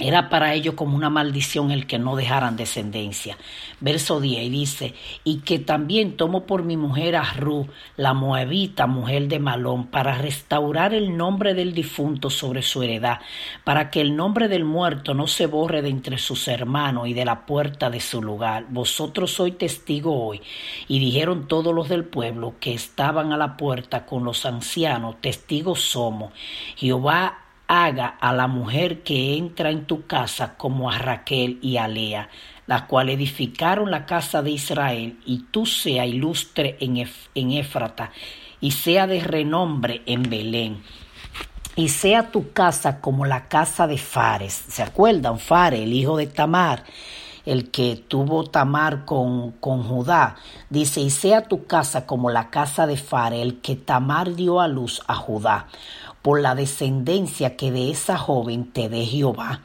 Era 0.00 0.28
para 0.28 0.54
ellos 0.54 0.74
como 0.74 0.94
una 0.94 1.10
maldición 1.10 1.72
el 1.72 1.88
que 1.88 1.98
no 1.98 2.14
dejaran 2.14 2.56
descendencia. 2.56 3.36
Verso 3.80 4.20
10 4.20 4.48
dice, 4.48 4.94
y 5.24 5.38
que 5.38 5.58
también 5.58 6.16
tomo 6.16 6.46
por 6.46 6.62
mi 6.62 6.76
mujer 6.76 7.16
a 7.16 7.24
Ru, 7.32 7.66
la 7.96 8.14
moabita, 8.14 8.86
mujer 8.86 9.26
de 9.26 9.40
Malón, 9.40 9.88
para 9.88 10.16
restaurar 10.16 10.94
el 10.94 11.16
nombre 11.16 11.52
del 11.54 11.74
difunto 11.74 12.30
sobre 12.30 12.62
su 12.62 12.84
heredad, 12.84 13.18
para 13.64 13.90
que 13.90 14.00
el 14.00 14.14
nombre 14.14 14.46
del 14.46 14.64
muerto 14.64 15.14
no 15.14 15.26
se 15.26 15.46
borre 15.46 15.82
de 15.82 15.88
entre 15.88 16.18
sus 16.18 16.46
hermanos 16.46 17.08
y 17.08 17.12
de 17.12 17.24
la 17.24 17.44
puerta 17.44 17.90
de 17.90 17.98
su 17.98 18.22
lugar. 18.22 18.66
Vosotros 18.68 19.32
sois 19.32 19.58
testigo 19.58 20.26
hoy. 20.26 20.40
Y 20.86 21.00
dijeron 21.00 21.48
todos 21.48 21.74
los 21.74 21.88
del 21.88 22.04
pueblo 22.04 22.54
que 22.60 22.72
estaban 22.72 23.32
a 23.32 23.36
la 23.36 23.56
puerta 23.56 24.06
con 24.06 24.22
los 24.22 24.46
ancianos, 24.46 25.20
testigos 25.20 25.80
somos. 25.80 26.32
Jehová 26.76 27.47
haga 27.68 28.16
a 28.18 28.32
la 28.32 28.46
mujer 28.46 29.02
que 29.02 29.36
entra 29.36 29.70
en 29.70 29.84
tu 29.84 30.06
casa 30.06 30.54
como 30.56 30.90
a 30.90 30.98
Raquel 30.98 31.58
y 31.60 31.76
a 31.76 31.86
Lea, 31.86 32.30
la 32.66 32.86
cual 32.86 33.10
edificaron 33.10 33.90
la 33.90 34.06
casa 34.06 34.42
de 34.42 34.50
Israel, 34.50 35.20
y 35.26 35.44
tú 35.50 35.66
sea 35.66 36.06
ilustre 36.06 36.78
en, 36.80 37.52
Éfrata, 37.52 38.10
y 38.60 38.72
sea 38.72 39.06
de 39.06 39.20
renombre 39.20 40.02
en 40.06 40.22
Belén. 40.22 40.82
Y 41.76 41.90
sea 41.90 42.32
tu 42.32 42.52
casa 42.52 43.00
como 43.00 43.24
la 43.24 43.46
casa 43.46 43.86
de 43.86 43.98
Fares. 43.98 44.64
¿Se 44.68 44.82
acuerdan? 44.82 45.38
Fares, 45.38 45.80
el 45.80 45.92
hijo 45.92 46.16
de 46.16 46.26
Tamar, 46.26 46.82
el 47.46 47.70
que 47.70 48.02
tuvo 48.08 48.44
Tamar 48.44 49.04
con, 49.04 49.52
con 49.52 49.84
Judá. 49.84 50.34
Dice, 50.70 51.00
y 51.00 51.10
sea 51.10 51.42
tu 51.42 51.66
casa 51.66 52.04
como 52.04 52.30
la 52.30 52.50
casa 52.50 52.88
de 52.88 52.96
Fares, 52.96 53.42
el 53.42 53.60
que 53.60 53.76
Tamar 53.76 54.34
dio 54.34 54.60
a 54.60 54.66
luz 54.66 55.02
a 55.06 55.14
Judá 55.14 55.68
por 56.22 56.40
la 56.40 56.54
descendencia 56.54 57.56
que 57.56 57.70
de 57.70 57.90
esa 57.90 58.18
joven 58.18 58.72
te 58.72 58.88
dé 58.88 59.04
Jehová. 59.04 59.62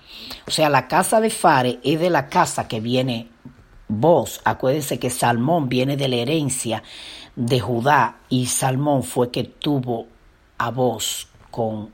O 0.48 0.52
sea, 0.52 0.70
la 0.70 0.88
casa 0.88 1.20
de 1.20 1.30
Fare 1.30 1.80
es 1.84 2.00
de 2.00 2.10
la 2.10 2.30
casa 2.30 2.68
que 2.68 2.80
viene 2.80 3.30
vos. 3.88 4.42
Acuérdense 4.44 5.00
que 5.00 5.10
Salmón 5.10 5.70
viene 5.70 5.98
de 5.98 6.08
la 6.08 6.16
herencia 6.18 6.84
de 7.36 7.60
Judá 7.60 8.20
y 8.30 8.46
Salmón 8.46 9.04
fue 9.04 9.32
que 9.32 9.44
tuvo 9.44 10.08
a 10.58 10.70
vos 10.70 11.28
con 11.50 11.92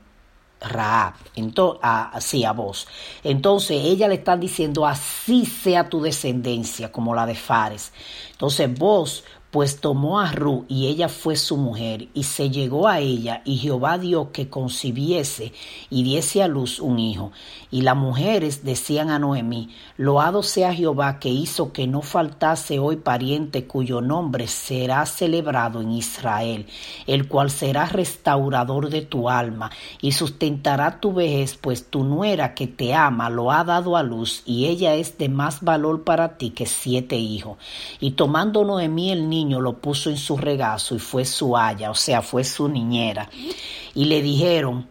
Raab, 0.60 1.14
entonces, 1.36 1.80
así 1.82 2.44
a 2.44 2.52
vos. 2.52 2.86
Entonces 3.24 3.80
ella 3.82 4.08
le 4.08 4.16
está 4.16 4.36
diciendo, 4.36 4.86
así 4.86 5.46
sea 5.46 5.88
tu 5.88 6.02
descendencia 6.02 6.92
como 6.92 7.14
la 7.14 7.24
de 7.24 7.34
Fares. 7.34 7.92
Entonces 8.32 8.72
vos 8.78 9.24
pues 9.50 9.80
tomó 9.80 10.20
a 10.20 10.30
Ru 10.30 10.64
y 10.68 10.86
ella 10.86 11.08
fue 11.08 11.36
su 11.36 11.56
mujer, 11.56 12.08
y 12.14 12.22
se 12.22 12.50
llegó 12.50 12.86
a 12.86 13.00
ella, 13.00 13.42
y 13.44 13.56
Jehová 13.56 13.98
dio 13.98 14.30
que 14.30 14.48
concibiese 14.48 15.52
y 15.90 16.04
diese 16.04 16.42
a 16.42 16.48
luz 16.48 16.78
un 16.78 16.98
hijo. 16.98 17.32
Y 17.70 17.82
las 17.82 17.96
mujeres 17.96 18.64
decían 18.64 19.10
a 19.10 19.18
Noemí, 19.18 19.70
Loado 19.96 20.42
sea 20.42 20.72
Jehová 20.72 21.18
que 21.18 21.28
hizo 21.28 21.72
que 21.72 21.86
no 21.86 22.02
faltase 22.02 22.78
hoy 22.78 22.96
pariente 22.96 23.66
cuyo 23.66 24.00
nombre 24.00 24.46
será 24.46 25.04
celebrado 25.06 25.80
en 25.80 25.92
Israel, 25.92 26.66
el 27.06 27.26
cual 27.26 27.50
será 27.50 27.86
restaurador 27.86 28.88
de 28.88 29.02
tu 29.02 29.28
alma, 29.28 29.70
y 30.00 30.12
sustentará 30.12 31.00
tu 31.00 31.12
vejez, 31.12 31.56
pues 31.60 31.90
tu 31.90 32.04
nuera 32.04 32.54
que 32.54 32.66
te 32.66 32.94
ama 32.94 33.30
lo 33.30 33.50
ha 33.50 33.64
dado 33.64 33.96
a 33.96 34.02
luz, 34.02 34.42
y 34.46 34.66
ella 34.66 34.94
es 34.94 35.18
de 35.18 35.28
más 35.28 35.60
valor 35.62 36.04
para 36.04 36.38
ti 36.38 36.50
que 36.50 36.66
siete 36.66 37.16
hijos. 37.16 37.58
Y 37.98 38.12
tomando 38.12 38.64
Noemí 38.64 39.10
el 39.10 39.28
lo 39.48 39.78
puso 39.78 40.10
en 40.10 40.16
su 40.16 40.36
regazo 40.36 40.94
y 40.94 40.98
fue 40.98 41.24
su 41.24 41.56
haya, 41.56 41.90
o 41.90 41.94
sea, 41.94 42.20
fue 42.20 42.44
su 42.44 42.68
niñera. 42.68 43.30
Y 43.94 44.04
le 44.04 44.20
dijeron, 44.22 44.88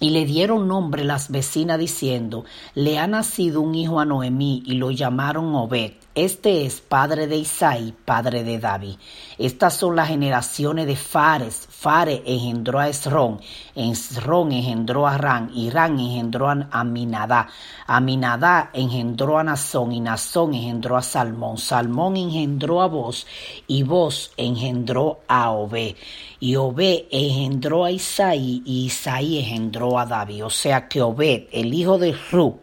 y 0.00 0.10
le 0.10 0.24
dieron 0.24 0.66
nombre 0.66 1.04
las 1.04 1.30
vecinas 1.30 1.78
diciendo, 1.78 2.44
le 2.74 2.98
ha 2.98 3.06
nacido 3.06 3.60
un 3.60 3.74
hijo 3.74 4.00
a 4.00 4.06
Noemí 4.06 4.62
y 4.64 4.74
lo 4.74 4.90
llamaron 4.90 5.54
Obed. 5.54 5.92
Este 6.16 6.66
es 6.66 6.80
padre 6.80 7.28
de 7.28 7.36
Isaí, 7.36 7.94
padre 8.04 8.42
de 8.42 8.58
David. 8.58 8.96
Estas 9.38 9.74
son 9.74 9.94
las 9.94 10.08
generaciones 10.08 10.88
de 10.88 10.96
Fares. 10.96 11.68
Fares 11.70 12.22
engendró 12.26 12.80
a 12.80 12.88
Esrón, 12.88 13.40
Esrón 13.76 14.50
engendró 14.50 15.06
a 15.06 15.16
Ran, 15.16 15.52
y 15.54 15.70
Ran 15.70 16.00
engendró 16.00 16.50
a 16.50 16.66
Aminadá. 16.72 17.46
Aminadá 17.86 18.70
engendró 18.72 19.38
a 19.38 19.44
Nazón, 19.44 19.92
y 19.92 20.00
Nazón 20.00 20.52
engendró 20.52 20.96
a 20.96 21.02
Salmón. 21.02 21.58
Salmón 21.58 22.16
engendró 22.16 22.82
a 22.82 22.88
Vos, 22.88 23.24
y 23.68 23.84
Vos 23.84 24.32
engendró 24.36 25.20
a 25.28 25.52
Obed. 25.52 25.94
Y 26.40 26.56
Obed 26.56 27.04
engendró 27.12 27.84
a 27.84 27.92
Isaí, 27.92 28.64
y 28.66 28.86
Isaí 28.86 29.38
engendró 29.38 29.96
a 29.96 30.06
David. 30.06 30.44
O 30.44 30.50
sea 30.50 30.88
que 30.88 31.02
Obed, 31.02 31.44
el 31.52 31.72
hijo 31.72 31.98
de 31.98 32.18
Ru, 32.32 32.58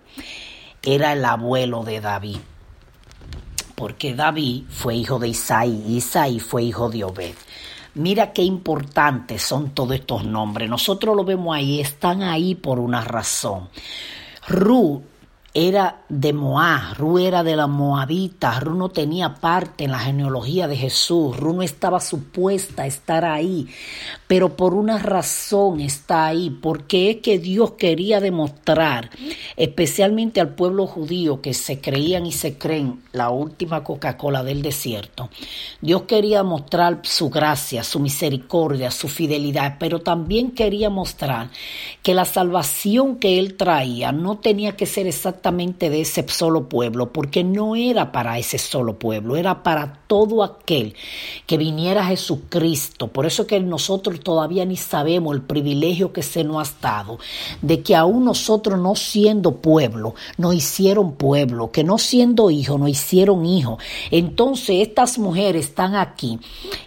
era 0.84 1.14
el 1.14 1.24
abuelo 1.24 1.86
de 1.86 2.02
David 2.02 2.40
porque 3.78 4.16
David 4.16 4.64
fue 4.72 4.96
hijo 4.96 5.20
de 5.20 5.28
Isaí 5.28 5.84
Isaí 5.88 6.40
fue 6.40 6.64
hijo 6.64 6.90
de 6.90 7.04
Obed. 7.04 7.36
Mira 7.94 8.34
qué 8.34 8.42
importantes 8.42 9.44
son 9.44 9.70
todos 9.70 9.94
estos 9.94 10.26
nombres. 10.26 10.68
Nosotros 10.68 11.16
lo 11.16 11.24
vemos 11.24 11.56
ahí, 11.56 11.80
están 11.80 12.24
ahí 12.24 12.56
por 12.56 12.80
una 12.80 13.02
razón. 13.02 13.70
Ru 14.48 15.04
era 15.54 16.02
de 16.08 16.34
Moab, 16.34 16.98
Ru 16.98 17.18
era 17.18 17.44
de 17.44 17.56
la 17.56 17.68
Moabita, 17.68 18.60
Ru 18.60 18.76
no 18.76 18.90
tenía 18.90 19.36
parte 19.36 19.86
en 19.86 19.92
la 19.92 20.00
genealogía 20.00 20.68
de 20.68 20.76
Jesús, 20.78 21.36
Ru 21.36 21.54
no 21.54 21.64
estaba 21.64 22.00
supuesta 22.00 22.84
a 22.84 22.88
estar 22.88 23.26
ahí, 23.26 23.68
pero 24.28 24.56
por 24.56 24.74
una 24.74 25.00
razón 25.00 25.80
está 25.80 26.28
ahí, 26.28 26.50
porque 26.50 27.10
es 27.10 27.18
que 27.18 27.40
Dios 27.40 27.72
quería 27.72 28.20
demostrar, 28.20 29.10
especialmente 29.56 30.42
al 30.42 30.50
pueblo 30.50 30.86
judío 30.86 31.42
que 31.42 31.54
se 31.54 31.82
creían 31.82 32.26
y 32.26 32.34
se 32.34 32.58
creen 32.58 33.02
la 33.12 33.30
última 33.30 33.84
Coca-Cola 33.84 34.44
del 34.44 34.62
desierto, 34.62 35.30
Dios 35.82 36.04
quería 36.04 36.44
mostrar 36.44 37.00
su 37.04 37.30
gracia, 37.30 37.84
su 37.84 38.00
misericordia, 38.00 38.92
su 38.92 39.08
fidelidad, 39.08 39.78
pero 39.80 40.02
también 40.02 40.52
quería 40.52 40.90
mostrar 40.90 41.50
que 42.04 42.14
la 42.14 42.26
salvación 42.26 43.16
que 43.16 43.40
Él 43.40 43.56
traía 43.56 44.12
no 44.12 44.38
tenía 44.38 44.76
que 44.76 44.86
ser 44.86 45.08
de 45.42 46.02
ese 46.02 46.26
solo 46.28 46.68
pueblo, 46.68 47.12
porque 47.12 47.44
no 47.44 47.76
era 47.76 48.12
para 48.12 48.38
ese 48.38 48.58
solo 48.58 48.98
pueblo, 48.98 49.36
era 49.36 49.64
para 49.64 50.02
todo 50.08 50.44
aquel 50.44 50.94
que 51.46 51.58
viniera 51.58 52.06
Jesucristo. 52.06 53.08
Por 53.08 53.26
eso 53.26 53.46
que 53.46 53.60
nosotros 53.60 54.20
todavía 54.22 54.66
ni 54.66 54.78
sabemos 54.78 55.36
el 55.36 55.42
privilegio 55.42 56.14
que 56.14 56.24
se 56.24 56.44
nos 56.44 56.70
ha 56.70 56.74
dado, 56.82 57.20
de 57.62 57.82
que 57.82 57.96
aún 57.96 58.26
nosotros 58.26 58.80
no 58.80 58.96
siendo 58.96 59.56
pueblo, 59.58 60.16
nos 60.38 60.56
hicieron 60.56 61.14
pueblo, 61.14 61.72
que 61.72 61.84
no 61.84 61.98
siendo 61.98 62.50
hijo, 62.50 62.78
nos 62.78 62.90
hicieron 62.90 63.46
hijo. 63.46 63.78
Entonces 64.12 64.88
estas 64.88 65.18
mujeres 65.18 65.68
están 65.68 65.96
aquí 65.96 66.40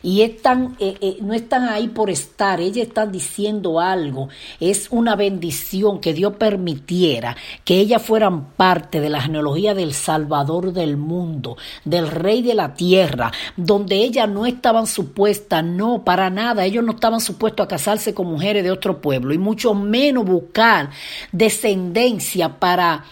y 0.03 0.23
están, 0.23 0.77
eh, 0.79 0.97
eh, 1.01 1.17
no 1.21 1.35
están 1.35 1.69
ahí 1.69 1.89
por 1.89 2.11
estar, 2.11 2.61
ellas 2.61 2.89
están 2.89 3.13
diciendo 3.13 3.81
algo. 3.81 4.29
Es 4.59 4.89
una 4.91 5.17
bendición 5.17 6.01
que 6.01 6.13
Dios 6.13 6.35
permitiera 6.37 7.37
que 7.65 7.79
ellas 7.79 8.03
fueran 8.03 8.40
parte 8.41 9.01
de 9.01 9.11
la 9.11 9.21
genealogía 9.21 9.75
del 9.75 9.95
Salvador 9.95 10.73
del 10.73 10.97
mundo, 10.97 11.57
del 11.85 12.09
Rey 12.09 12.43
de 12.43 12.55
la 12.55 12.75
tierra, 12.75 13.33
donde 13.57 13.97
ellas 13.97 14.29
no 14.29 14.47
estaban 14.47 14.87
supuestas, 14.87 15.65
no, 15.65 16.05
para 16.05 16.31
nada, 16.31 16.65
ellos 16.65 16.85
no 16.85 16.93
estaban 16.93 17.21
supuestos 17.21 17.65
a 17.65 17.69
casarse 17.69 18.15
con 18.15 18.27
mujeres 18.27 18.65
de 18.65 18.71
otro 18.71 19.01
pueblo 19.01 19.33
y 19.33 19.39
mucho 19.39 19.75
menos 19.75 20.25
buscar 20.25 20.91
descendencia 21.33 22.59
para 22.59 23.05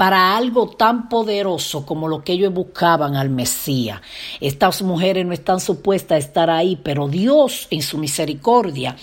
para 0.00 0.34
algo 0.34 0.66
tan 0.66 1.10
poderoso 1.10 1.84
como 1.84 2.08
lo 2.08 2.24
que 2.24 2.32
ellos 2.32 2.54
buscaban 2.54 3.16
al 3.16 3.28
Mesías. 3.28 4.00
Estas 4.40 4.80
mujeres 4.80 5.26
no 5.26 5.34
están 5.34 5.60
supuestas 5.60 6.16
a 6.16 6.18
estar 6.18 6.48
ahí, 6.48 6.80
pero 6.82 7.06
Dios 7.06 7.68
en 7.70 7.82
su 7.82 7.98
misericordia 7.98 8.96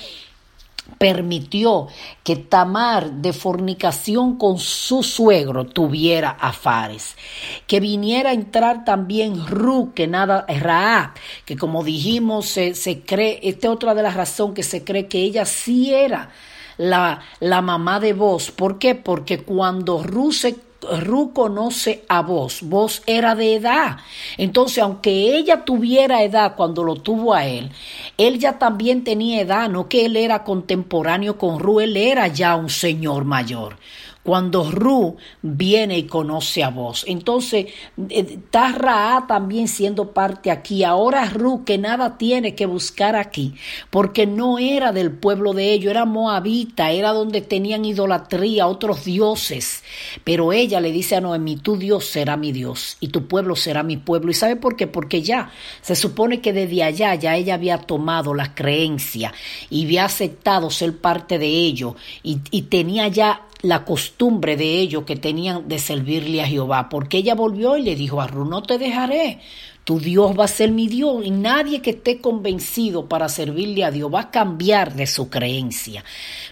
permitió 0.98 1.88
que 2.24 2.36
Tamar 2.36 3.12
de 3.12 3.34
fornicación 3.34 4.38
con 4.38 4.58
su 4.60 5.04
suegro 5.04 5.66
tuviera 5.66 6.30
a 6.30 6.52
Fares, 6.52 7.16
que 7.68 7.80
viniera 7.80 8.32
a 8.32 8.34
entrar 8.34 8.84
también 8.86 9.46
Ru, 9.46 9.94
que 9.94 10.08
nada 10.08 10.46
Raab, 10.48 11.12
que 11.46 11.56
como 11.56 11.84
dijimos 11.84 12.48
se, 12.48 12.76
se 12.76 13.02
cree, 13.02 13.40
esta 13.44 13.68
es 13.68 13.74
otra 13.74 13.94
de 13.94 14.04
las 14.04 14.16
razones 14.16 14.56
que 14.56 14.64
se 14.64 14.84
cree 14.84 15.08
que 15.08 15.20
ella 15.20 15.46
sí 15.46 15.94
era 15.94 16.30
la, 16.78 17.22
la 17.40 17.62
mamá 17.62 18.00
de 18.00 18.14
vos. 18.14 18.52
¿Por 18.52 18.80
qué? 18.80 18.96
Porque 18.96 19.44
cuando 19.44 20.04
Ru 20.04 20.32
se 20.32 20.67
Ru 21.02 21.34
conoce 21.34 22.04
a 22.08 22.22
vos, 22.22 22.60
vos 22.62 23.02
era 23.06 23.36
de 23.36 23.56
edad. 23.56 23.98
Entonces, 24.38 24.84
aunque 24.84 25.36
ella 25.38 25.66
tuviera 25.66 26.24
edad 26.24 26.56
cuando 26.56 26.84
lo 26.84 26.96
tuvo 26.96 27.34
a 27.34 27.46
él, 27.46 27.72
él 28.18 28.40
ya 28.40 28.60
también 28.60 29.04
tenía 29.04 29.42
edad, 29.42 29.70
no 29.70 29.90
que 29.90 30.06
él 30.06 30.16
era 30.16 30.44
contemporáneo 30.44 31.38
con 31.38 31.60
Ru, 31.60 31.80
él 31.80 31.98
era 31.98 32.28
ya 32.28 32.56
un 32.56 32.70
señor 32.70 33.26
mayor 33.26 33.78
cuando 34.28 34.70
Ru 34.70 35.16
viene 35.42 36.00
y 36.00 36.04
conoce 36.04 36.62
a 36.62 36.70
vos. 36.70 37.06
Entonces, 37.08 37.68
eh, 38.10 38.28
está 38.44 38.74
Ra 38.74 39.24
también 39.26 39.70
siendo 39.70 40.12
parte 40.12 40.52
aquí. 40.52 40.84
Ahora 40.84 41.24
Ru, 41.30 41.64
que 41.64 41.78
nada 41.78 42.18
tiene 42.18 42.54
que 42.54 42.66
buscar 42.66 43.16
aquí, 43.16 43.54
porque 43.90 44.28
no 44.28 44.60
era 44.60 44.92
del 44.92 45.14
pueblo 45.14 45.54
de 45.54 45.72
ellos, 45.72 45.92
era 45.92 46.04
moabita, 46.04 46.92
era 46.92 47.14
donde 47.14 47.40
tenían 47.40 47.86
idolatría, 47.86 48.68
otros 48.68 49.06
dioses. 49.06 49.86
Pero 50.26 50.52
ella 50.52 50.82
le 50.82 50.92
dice 50.92 51.16
a 51.16 51.22
Noemi, 51.22 51.56
tu 51.56 51.78
Dios 51.78 52.04
será 52.04 52.36
mi 52.36 52.52
Dios 52.52 52.98
y 53.00 53.08
tu 53.08 53.30
pueblo 53.30 53.56
será 53.56 53.82
mi 53.82 53.96
pueblo. 53.96 54.32
¿Y 54.32 54.34
sabe 54.34 54.58
por 54.58 54.76
qué? 54.76 54.88
Porque 54.88 55.22
ya 55.22 55.52
se 55.82 55.96
supone 55.96 56.42
que 56.42 56.52
desde 56.52 56.84
allá 56.84 57.16
ya 57.16 57.38
ella 57.38 57.54
había 57.54 57.78
tomado 57.78 58.34
la 58.34 58.54
creencia 58.54 59.32
y 59.70 59.86
había 59.86 60.04
aceptado 60.04 60.70
ser 60.70 60.98
parte 60.98 61.40
de 61.40 61.48
ello 61.48 61.96
y, 62.24 62.40
y 62.52 62.64
tenía 62.64 63.08
ya 63.08 63.47
la 63.62 63.86
costumbre 63.86 64.56
de 64.56 64.80
ellos 64.80 65.04
que 65.04 65.16
tenían 65.16 65.68
de 65.68 65.80
servirle 65.80 66.42
a 66.42 66.48
Jehová, 66.48 66.90
porque 66.90 67.18
ella 67.18 67.36
volvió 67.36 67.78
y 67.78 67.84
le 67.84 67.96
dijo 67.96 68.22
a 68.22 68.28
Ru, 68.28 68.46
no 68.46 68.64
te 68.64 68.78
dejaré, 68.78 69.40
tu 69.84 70.00
Dios 70.00 70.38
va 70.38 70.44
a 70.44 70.50
ser 70.50 70.72
mi 70.72 70.88
Dios 70.88 71.26
y 71.26 71.32
nadie 71.32 71.82
que 71.82 71.92
esté 71.92 72.20
convencido 72.20 73.08
para 73.08 73.30
servirle 73.30 73.86
a 73.86 73.92
Dios 73.92 74.14
va 74.14 74.20
a 74.20 74.32
cambiar 74.32 74.94
de 74.94 75.08
su 75.08 75.30
creencia 75.30 76.04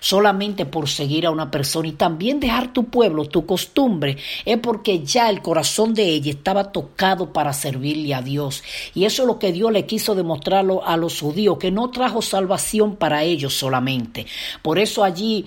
solamente 0.05 0.67
por 0.67 0.87
seguir 0.87 1.25
a 1.25 1.31
una 1.31 1.49
persona 1.49 1.87
y 1.87 1.93
también 1.93 2.39
dejar 2.39 2.71
tu 2.71 2.85
pueblo, 2.85 3.25
tu 3.25 3.45
costumbre, 3.45 4.17
es 4.45 4.57
porque 4.59 5.03
ya 5.03 5.31
el 5.31 5.41
corazón 5.41 5.95
de 5.95 6.03
ella 6.03 6.29
estaba 6.29 6.71
tocado 6.71 7.33
para 7.33 7.53
servirle 7.53 8.13
a 8.13 8.21
Dios. 8.21 8.63
Y 8.93 9.05
eso 9.05 9.23
es 9.23 9.27
lo 9.27 9.39
que 9.39 9.51
Dios 9.51 9.71
le 9.71 9.87
quiso 9.87 10.13
demostrarlo 10.13 10.85
a 10.85 10.95
los 10.95 11.19
judíos, 11.19 11.57
que 11.57 11.71
no 11.71 11.89
trajo 11.89 12.21
salvación 12.21 12.97
para 12.97 13.23
ellos 13.23 13.55
solamente. 13.55 14.27
Por 14.61 14.77
eso 14.77 15.03
allí 15.03 15.45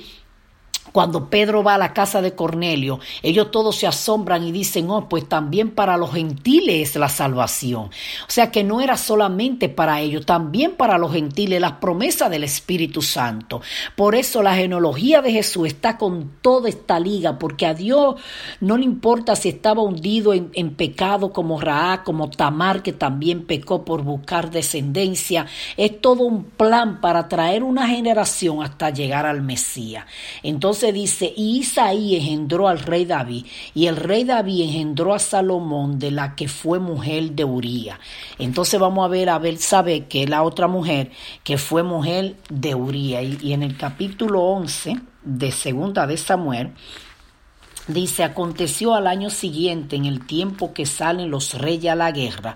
cuando 0.92 1.28
Pedro 1.30 1.62
va 1.62 1.74
a 1.74 1.78
la 1.78 1.92
casa 1.92 2.20
de 2.20 2.34
Cornelio, 2.34 3.00
ellos 3.22 3.50
todos 3.50 3.76
se 3.76 3.86
asombran 3.86 4.46
y 4.46 4.52
dicen, 4.52 4.90
oh, 4.90 5.08
pues 5.08 5.28
también 5.28 5.70
para 5.70 5.96
los 5.96 6.12
gentiles 6.12 6.90
es 6.90 6.96
la 6.96 7.08
salvación. 7.08 7.84
O 7.84 8.30
sea 8.30 8.50
que 8.50 8.64
no 8.64 8.80
era 8.80 8.96
solamente 8.96 9.68
para 9.68 10.00
ellos, 10.00 10.26
también 10.26 10.72
para 10.72 10.98
los 10.98 11.12
gentiles, 11.12 11.60
las 11.60 11.72
promesas 11.72 12.30
del 12.30 12.44
Espíritu 12.44 13.02
Santo. 13.02 13.60
Por 13.96 14.14
eso 14.14 14.42
la 14.42 14.54
genealogía 14.54 15.22
de 15.22 15.32
Jesús 15.32 15.68
está 15.68 15.96
con 15.98 16.32
toda 16.42 16.68
esta 16.68 17.00
liga, 17.00 17.38
porque 17.38 17.66
a 17.66 17.74
Dios 17.74 18.16
no 18.60 18.76
le 18.76 18.84
importa 18.84 19.36
si 19.36 19.48
estaba 19.48 19.82
hundido 19.82 20.32
en, 20.34 20.74
pecado 20.74 21.32
como 21.32 21.60
Raá, 21.60 22.04
como 22.04 22.30
Tamar, 22.30 22.82
que 22.82 22.92
también 22.92 23.44
pecó 23.46 23.84
por 23.84 24.02
buscar 24.02 24.50
descendencia. 24.50 25.46
Es 25.76 26.00
todo 26.00 26.24
un 26.24 26.44
plan 26.44 27.00
para 27.00 27.28
traer 27.28 27.62
una 27.62 27.88
generación 27.88 28.62
hasta 28.62 28.90
llegar 28.90 29.26
al 29.26 29.42
Mesías. 29.42 30.04
Entonces, 30.42 30.77
Dice, 30.80 31.32
y 31.36 31.58
Isaí 31.58 32.16
engendró 32.16 32.68
al 32.68 32.78
rey 32.78 33.04
David, 33.04 33.44
y 33.74 33.86
el 33.86 33.96
rey 33.96 34.24
David 34.24 34.62
engendró 34.62 35.14
a 35.14 35.18
Salomón 35.18 35.98
de 35.98 36.10
la 36.10 36.34
que 36.34 36.48
fue 36.48 36.78
mujer 36.78 37.32
de 37.32 37.44
Uría. 37.44 38.00
Entonces 38.38 38.78
vamos 38.78 39.04
a 39.04 39.08
ver 39.08 39.28
a 39.28 39.40
sabe 39.58 40.06
que 40.06 40.26
la 40.26 40.42
otra 40.42 40.68
mujer 40.68 41.10
que 41.42 41.58
fue 41.58 41.82
mujer 41.82 42.36
de 42.48 42.74
Uría. 42.74 43.22
Y, 43.22 43.38
y 43.42 43.52
en 43.52 43.62
el 43.62 43.76
capítulo 43.76 44.42
11 44.42 44.98
de 45.24 45.50
segunda 45.50 46.06
de 46.06 46.16
Samuel, 46.16 46.72
Dice, 47.88 48.22
aconteció 48.22 48.94
al 48.94 49.06
año 49.06 49.30
siguiente, 49.30 49.96
en 49.96 50.04
el 50.04 50.26
tiempo 50.26 50.74
que 50.74 50.84
salen 50.84 51.30
los 51.30 51.54
reyes 51.54 51.90
a 51.90 51.94
la 51.94 52.12
guerra, 52.12 52.54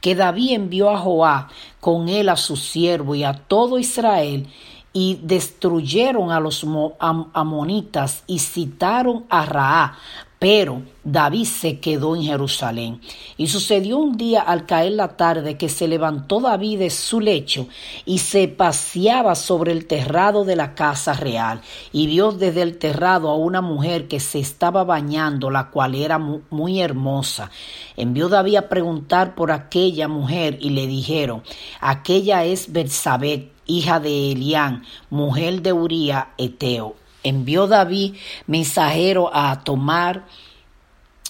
que 0.00 0.16
David 0.16 0.54
envió 0.54 0.90
a 0.90 0.98
Joá 0.98 1.48
con 1.78 2.08
él 2.08 2.28
a 2.28 2.36
su 2.36 2.56
siervo 2.56 3.14
y 3.14 3.22
a 3.22 3.32
todo 3.32 3.78
Israel, 3.78 4.48
y 4.92 5.20
destruyeron 5.22 6.30
a 6.30 6.40
los 6.40 6.66
amonitas 7.00 8.24
y 8.26 8.38
citaron 8.38 9.24
a 9.28 9.46
Raá 9.46 9.98
pero 10.42 10.82
David 11.04 11.44
se 11.44 11.78
quedó 11.78 12.16
en 12.16 12.24
Jerusalén. 12.24 13.00
Y 13.36 13.46
sucedió 13.46 13.98
un 13.98 14.16
día 14.16 14.40
al 14.40 14.66
caer 14.66 14.90
la 14.90 15.16
tarde 15.16 15.56
que 15.56 15.68
se 15.68 15.86
levantó 15.86 16.40
David 16.40 16.80
de 16.80 16.90
su 16.90 17.20
lecho 17.20 17.68
y 18.04 18.18
se 18.18 18.48
paseaba 18.48 19.36
sobre 19.36 19.70
el 19.70 19.86
terrado 19.86 20.44
de 20.44 20.56
la 20.56 20.74
casa 20.74 21.12
real 21.12 21.60
y 21.92 22.08
vio 22.08 22.32
desde 22.32 22.62
el 22.62 22.78
terrado 22.78 23.30
a 23.30 23.36
una 23.36 23.60
mujer 23.60 24.08
que 24.08 24.18
se 24.18 24.40
estaba 24.40 24.82
bañando, 24.82 25.48
la 25.48 25.70
cual 25.70 25.94
era 25.94 26.18
muy 26.18 26.80
hermosa. 26.80 27.52
Envió 27.96 28.28
David 28.28 28.56
a 28.56 28.68
preguntar 28.68 29.36
por 29.36 29.52
aquella 29.52 30.08
mujer 30.08 30.58
y 30.60 30.70
le 30.70 30.88
dijeron, 30.88 31.44
aquella 31.80 32.44
es 32.44 32.72
Bersabet, 32.72 33.51
hija 33.66 34.00
de 34.00 34.32
Elián, 34.32 34.84
mujer 35.10 35.62
de 35.62 35.72
Uría 35.72 36.30
Eteo 36.38 36.96
envió 37.22 37.66
David 37.66 38.14
mensajero 38.46 39.30
a 39.32 39.62
tomar 39.62 40.26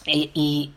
eh, 0.07 0.31
y 0.35 0.71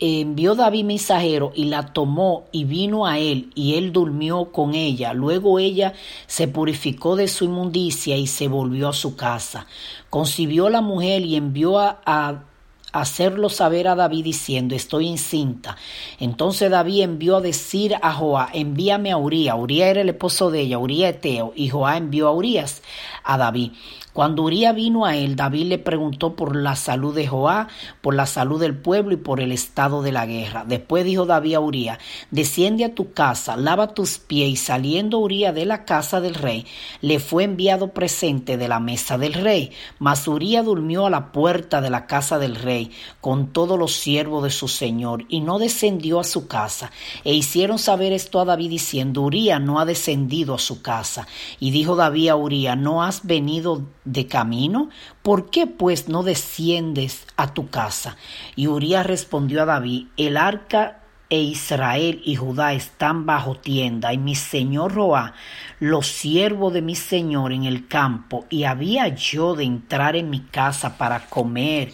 envió 0.00 0.54
David 0.54 0.84
mensajero 0.84 1.52
y 1.54 1.64
la 1.66 1.92
tomó 1.92 2.44
y 2.52 2.64
vino 2.64 3.06
a 3.06 3.18
él 3.18 3.50
y 3.54 3.74
él 3.74 3.92
durmió 3.92 4.50
con 4.50 4.74
ella. 4.74 5.12
Luego 5.12 5.58
ella 5.58 5.92
se 6.26 6.48
purificó 6.48 7.16
de 7.16 7.28
su 7.28 7.44
inmundicia 7.44 8.16
y 8.16 8.26
se 8.26 8.48
volvió 8.48 8.88
a 8.88 8.94
su 8.94 9.14
casa. 9.14 9.66
Concibió 10.10 10.70
la 10.70 10.80
mujer 10.80 11.22
y 11.22 11.36
envió 11.36 11.78
a 11.78 12.44
hacerlo 12.92 13.48
saber 13.48 13.88
a 13.88 13.94
David 13.94 14.24
diciendo, 14.24 14.74
estoy 14.74 15.08
encinta. 15.08 15.76
Entonces 16.20 16.70
David 16.70 17.02
envió 17.02 17.38
a 17.38 17.40
decir 17.40 17.96
a 18.00 18.12
Joá, 18.12 18.50
envíame 18.52 19.10
a 19.10 19.16
Uría. 19.16 19.56
Uría 19.56 19.88
era 19.88 20.02
el 20.02 20.10
esposo 20.10 20.50
de 20.50 20.60
ella, 20.60 20.78
Uría 20.78 21.08
Eteo, 21.08 21.52
y 21.56 21.68
Joá 21.68 21.96
envió 21.96 22.28
a 22.28 22.32
Urías 22.32 22.82
a 23.24 23.38
David. 23.38 23.72
Cuando 24.12 24.42
Uría 24.42 24.72
vino 24.72 25.06
a 25.06 25.16
él, 25.16 25.36
David 25.36 25.68
le 25.68 25.78
preguntó 25.78 26.36
por 26.36 26.54
la 26.54 26.76
salud 26.76 27.14
de 27.14 27.26
Joá, 27.26 27.68
por 28.02 28.14
la 28.14 28.26
salud 28.26 28.60
del 28.60 28.76
pueblo 28.76 29.14
y 29.14 29.16
por 29.16 29.40
el 29.40 29.52
estado 29.52 30.02
de 30.02 30.12
la 30.12 30.26
guerra. 30.26 30.64
Después 30.66 31.06
dijo 31.06 31.24
David 31.24 31.54
a 31.54 31.60
Uría, 31.60 31.98
desciende 32.30 32.84
a 32.84 32.94
tu 32.94 33.12
casa, 33.12 33.56
lava 33.56 33.94
tus 33.94 34.18
pies, 34.18 34.50
y 34.50 34.56
saliendo 34.56 35.18
Uría 35.18 35.54
de 35.54 35.64
la 35.64 35.86
casa 35.86 36.20
del 36.20 36.34
rey, 36.34 36.66
le 37.00 37.20
fue 37.20 37.44
enviado 37.44 37.88
presente 37.88 38.58
de 38.58 38.68
la 38.68 38.80
mesa 38.80 39.16
del 39.16 39.32
rey. 39.32 39.72
Mas 39.98 40.28
Uría 40.28 40.62
durmió 40.62 41.06
a 41.06 41.10
la 41.10 41.32
puerta 41.32 41.80
de 41.80 41.88
la 41.88 42.06
casa 42.06 42.38
del 42.38 42.56
rey, 42.56 42.90
con 43.22 43.46
todos 43.46 43.78
los 43.78 43.94
siervos 43.94 44.42
de 44.42 44.50
su 44.50 44.68
señor, 44.68 45.24
y 45.30 45.40
no 45.40 45.58
descendió 45.58 46.20
a 46.20 46.24
su 46.24 46.46
casa. 46.46 46.90
E 47.24 47.32
hicieron 47.32 47.78
saber 47.78 48.12
esto 48.12 48.40
a 48.40 48.44
David 48.44 48.68
diciendo, 48.68 49.22
Uría 49.22 49.58
no 49.58 49.80
ha 49.80 49.86
descendido 49.86 50.54
a 50.54 50.58
su 50.58 50.82
casa. 50.82 51.26
Y 51.58 51.70
dijo 51.70 51.96
David 51.96 52.28
a 52.28 52.36
Uría, 52.36 52.76
no 52.76 53.02
has 53.02 53.24
venido 53.24 53.86
de 54.04 54.26
camino? 54.26 54.90
¿Por 55.22 55.50
qué 55.50 55.66
pues 55.66 56.08
no 56.08 56.22
desciendes 56.22 57.26
a 57.36 57.54
tu 57.54 57.68
casa? 57.70 58.16
Y 58.56 58.66
Urías 58.66 59.06
respondió 59.06 59.62
a 59.62 59.66
David, 59.66 60.08
el 60.16 60.36
arca 60.36 61.02
e 61.28 61.40
Israel 61.40 62.20
y 62.24 62.36
Judá 62.36 62.74
están 62.74 63.24
bajo 63.24 63.54
tienda, 63.54 64.12
y 64.12 64.18
mi 64.18 64.34
señor 64.34 64.92
Roá, 64.92 65.32
los 65.80 66.06
siervos 66.06 66.74
de 66.74 66.82
mi 66.82 66.94
señor 66.94 67.52
en 67.52 67.64
el 67.64 67.88
campo, 67.88 68.44
y 68.50 68.64
había 68.64 69.08
yo 69.08 69.54
de 69.54 69.64
entrar 69.64 70.14
en 70.14 70.28
mi 70.28 70.40
casa 70.40 70.98
para 70.98 71.26
comer 71.30 71.92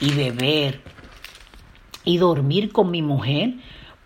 y 0.00 0.12
beber 0.12 0.80
y 2.04 2.16
dormir 2.16 2.72
con 2.72 2.90
mi 2.90 3.02
mujer 3.02 3.56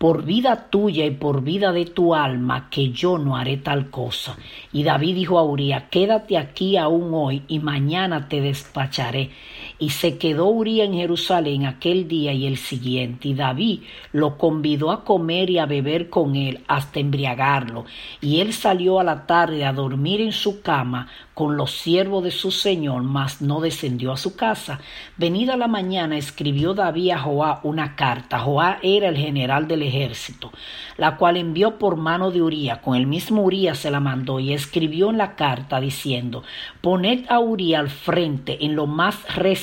por 0.04 0.22
vida 0.22 0.68
tuya 0.68 1.06
y 1.06 1.12
por 1.12 1.42
vida 1.42 1.72
de 1.72 1.86
tu 1.86 2.14
alma, 2.14 2.68
que 2.68 2.90
yo 2.90 3.16
no 3.16 3.38
haré 3.38 3.56
tal 3.56 3.88
cosa. 3.88 4.36
Y 4.70 4.82
David 4.82 5.14
dijo 5.14 5.38
a 5.38 5.44
Uría, 5.44 5.88
quédate 5.88 6.36
aquí 6.36 6.76
aún 6.76 7.14
hoy 7.14 7.42
y 7.48 7.60
mañana 7.60 8.28
te 8.28 8.42
despacharé. 8.42 9.30
Y 9.78 9.90
se 9.90 10.18
quedó 10.18 10.46
Uría 10.46 10.84
en 10.84 10.94
Jerusalén 10.94 11.66
aquel 11.66 12.06
día 12.06 12.32
y 12.32 12.46
el 12.46 12.56
siguiente, 12.56 13.28
y 13.28 13.34
David 13.34 13.80
lo 14.12 14.38
convidó 14.38 14.92
a 14.92 15.04
comer 15.04 15.50
y 15.50 15.58
a 15.58 15.66
beber 15.66 16.08
con 16.08 16.36
él 16.36 16.60
hasta 16.68 17.00
embriagarlo. 17.00 17.84
Y 18.20 18.40
él 18.40 18.52
salió 18.52 19.00
a 19.00 19.04
la 19.04 19.26
tarde 19.26 19.64
a 19.64 19.72
dormir 19.72 20.20
en 20.20 20.32
su 20.32 20.62
cama 20.62 21.08
con 21.34 21.56
los 21.56 21.72
siervos 21.72 22.22
de 22.22 22.30
su 22.30 22.52
señor, 22.52 23.02
mas 23.02 23.42
no 23.42 23.60
descendió 23.60 24.12
a 24.12 24.16
su 24.16 24.36
casa. 24.36 24.80
Venida 25.16 25.56
la 25.56 25.66
mañana 25.66 26.16
escribió 26.16 26.74
David 26.74 27.10
a 27.10 27.18
Joá 27.18 27.60
una 27.64 27.96
carta. 27.96 28.38
Joá 28.38 28.78
era 28.82 29.08
el 29.08 29.16
general 29.16 29.66
del 29.66 29.82
ejército, 29.82 30.52
la 30.96 31.16
cual 31.16 31.36
envió 31.36 31.76
por 31.78 31.96
mano 31.96 32.30
de 32.30 32.40
Uría. 32.40 32.80
Con 32.80 32.94
el 32.94 33.08
mismo 33.08 33.42
Uría 33.42 33.74
se 33.74 33.90
la 33.90 33.98
mandó 33.98 34.38
y 34.38 34.52
escribió 34.52 35.10
en 35.10 35.18
la 35.18 35.34
carta 35.34 35.80
diciendo, 35.80 36.44
poned 36.80 37.24
a 37.28 37.40
Uría 37.40 37.80
al 37.80 37.90
frente 37.90 38.64
en 38.64 38.76
lo 38.76 38.86
más 38.86 39.16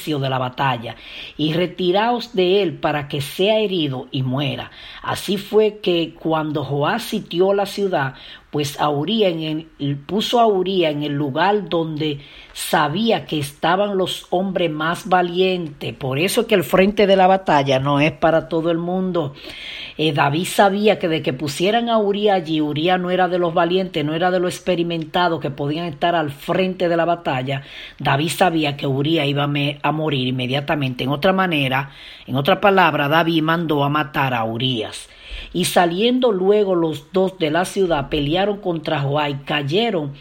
de 0.06 0.30
la 0.30 0.40
batalla 0.40 0.96
y 1.38 1.54
retiraos 1.54 2.34
de 2.34 2.64
él 2.64 2.74
para 2.80 3.08
que 3.08 3.22
sea 3.22 3.60
herido 3.60 4.08
y 4.12 4.24
muera. 4.24 4.72
Así 5.04 5.38
fue 5.38 5.80
que 5.80 6.14
cuando 6.14 6.64
Joá 6.64 7.00
sitió 7.00 7.54
la 7.54 7.66
ciudad, 7.66 8.16
pues 8.52 8.78
a 8.82 8.90
en 8.90 9.70
el, 9.80 9.98
puso 9.98 10.40
a 10.42 10.46
Uría 10.46 10.90
en 10.90 11.04
el 11.04 11.14
lugar 11.14 11.70
donde 11.70 12.20
sabía 12.52 13.26
que 13.26 13.40
estaban 13.40 13.98
los 13.98 14.28
hombres 14.30 14.70
más 14.70 15.08
valientes. 15.08 15.94
Por 15.94 16.20
eso 16.20 16.46
que 16.46 16.56
el 16.56 16.66
frente 16.66 17.08
de 17.08 17.16
la 17.16 17.28
batalla 17.28 17.80
no 17.80 18.02
es 18.02 18.12
para 18.12 18.50
todo 18.50 18.70
el 18.70 18.78
mundo. 18.78 19.34
Eh, 19.98 20.12
David 20.12 20.46
sabía 20.46 21.00
que 21.00 21.08
de 21.08 21.22
que 21.22 21.32
pusieran 21.32 21.88
a 21.88 21.98
Uría 21.98 22.34
allí, 22.34 22.60
Uría 22.60 22.98
no 22.98 23.10
era 23.10 23.30
de 23.30 23.40
los 23.40 23.54
valientes, 23.54 24.04
no 24.04 24.14
era 24.14 24.32
de 24.32 24.40
los 24.40 24.54
experimentados 24.54 25.40
que 25.40 25.50
podían 25.50 25.86
estar 25.86 26.14
al 26.14 26.30
frente 26.30 26.90
de 26.90 26.98
la 26.98 27.06
batalla. 27.06 27.64
David 28.00 28.30
sabía 28.30 28.76
que 28.76 28.86
Uría 28.86 29.26
iba 29.26 29.50
a 29.82 29.92
morir 29.94 30.28
inmediatamente. 30.28 31.06
En 31.06 31.10
otra 31.10 31.32
manera, 31.32 31.92
en 32.28 32.36
otra 32.36 32.60
palabra, 32.60 33.08
David 33.08 33.44
mandó 33.44 33.86
a 33.86 33.90
matar 33.90 34.34
a 34.34 34.44
Urías. 34.44 35.08
Y 35.54 35.66
saliendo 35.66 36.32
luego 36.32 36.76
los 36.76 37.12
dos 37.12 37.38
de 37.38 37.52
la 37.52 37.66
ciudad 37.66 38.10
pelearon 38.10 38.58
contra 38.58 39.02
Joá 39.02 39.30
y 39.30 39.36
cayeron 39.40 40.14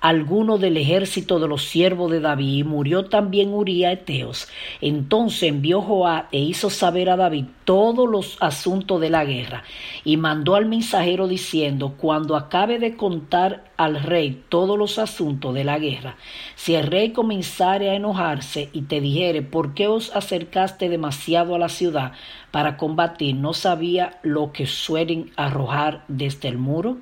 algunos 0.00 0.60
del 0.60 0.76
ejército 0.76 1.38
de 1.38 1.48
los 1.48 1.64
siervos 1.64 2.10
de 2.10 2.20
David 2.20 2.58
y 2.58 2.64
murió 2.64 3.04
también 3.04 3.52
Uría 3.52 3.92
Eteos. 3.92 4.48
Entonces 4.80 5.44
envió 5.44 5.82
Joá 5.82 6.28
e 6.32 6.38
hizo 6.38 6.70
saber 6.70 7.10
a 7.10 7.16
David 7.16 7.46
todos 7.64 8.08
los 8.08 8.36
asuntos 8.40 9.00
de 9.00 9.10
la 9.10 9.24
guerra 9.24 9.62
y 10.04 10.16
mandó 10.16 10.54
al 10.54 10.66
mensajero 10.66 11.28
diciendo 11.28 11.94
cuando 11.98 12.36
acabe 12.36 12.78
de 12.78 12.96
contar 12.96 13.69
al 13.80 14.02
rey 14.02 14.42
todos 14.50 14.76
los 14.76 14.98
asuntos 14.98 15.54
de 15.54 15.64
la 15.64 15.78
guerra, 15.78 16.18
si 16.54 16.74
el 16.74 16.86
rey 16.86 17.12
comenzare 17.12 17.88
a 17.88 17.94
enojarse 17.94 18.68
y 18.74 18.82
te 18.82 19.00
dijere 19.00 19.40
por 19.40 19.72
qué 19.72 19.88
os 19.88 20.14
acercaste 20.14 20.90
demasiado 20.90 21.54
a 21.54 21.58
la 21.58 21.70
ciudad 21.70 22.12
para 22.50 22.76
combatir, 22.76 23.36
no 23.36 23.54
sabía 23.54 24.18
lo 24.22 24.52
que 24.52 24.66
suelen 24.66 25.30
arrojar 25.36 26.04
desde 26.08 26.48
el 26.48 26.58
muro. 26.58 26.98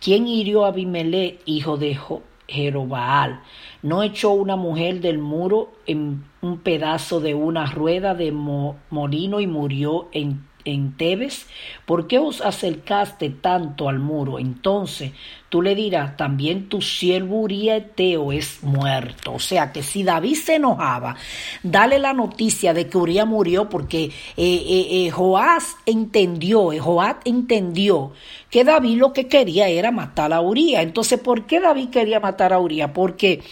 ¿Quién 0.00 0.28
hirió 0.28 0.64
a 0.64 0.68
Abimelech, 0.68 1.40
hijo 1.44 1.76
de 1.76 1.98
Jerobaal? 2.46 3.40
¿No 3.82 4.04
echó 4.04 4.30
una 4.30 4.54
mujer 4.54 5.00
del 5.00 5.18
muro 5.18 5.72
en 5.86 6.24
un 6.40 6.58
pedazo 6.58 7.18
de 7.18 7.34
una 7.34 7.66
rueda 7.66 8.14
de 8.14 8.30
molino 8.30 9.40
y 9.40 9.48
murió 9.48 10.08
en 10.12 10.46
en 10.64 10.96
Tebes? 10.96 11.46
¿Por 11.86 12.06
qué 12.06 12.18
os 12.18 12.40
acercaste 12.40 13.30
tanto 13.30 13.88
al 13.88 13.98
muro? 13.98 14.38
Entonces 14.38 15.12
tú 15.48 15.60
le 15.60 15.74
dirás, 15.74 16.16
también 16.16 16.68
tu 16.68 16.80
siervo 16.80 17.40
Uría 17.40 17.76
Eteo 17.76 18.32
es 18.32 18.62
muerto. 18.62 19.34
O 19.34 19.38
sea 19.38 19.70
que 19.70 19.82
si 19.82 20.02
David 20.02 20.36
se 20.36 20.54
enojaba, 20.54 21.16
dale 21.62 21.98
la 21.98 22.12
noticia 22.12 22.72
de 22.72 22.88
que 22.88 22.96
Uría 22.96 23.24
murió 23.24 23.68
porque 23.68 24.04
eh, 24.04 24.10
eh, 24.36 25.06
eh 25.06 25.10
Joás 25.10 25.76
entendió, 25.84 26.72
eh, 26.72 26.78
Joás 26.78 27.16
entendió 27.24 28.12
que 28.48 28.64
David 28.64 28.98
lo 28.98 29.12
que 29.12 29.28
quería 29.28 29.68
era 29.68 29.90
matar 29.90 30.32
a 30.32 30.40
Uría. 30.40 30.82
Entonces, 30.82 31.20
¿por 31.20 31.46
qué 31.46 31.60
David 31.60 31.90
quería 31.90 32.20
matar 32.20 32.52
a 32.52 32.58
Uría? 32.58 32.92
Porque 32.92 33.42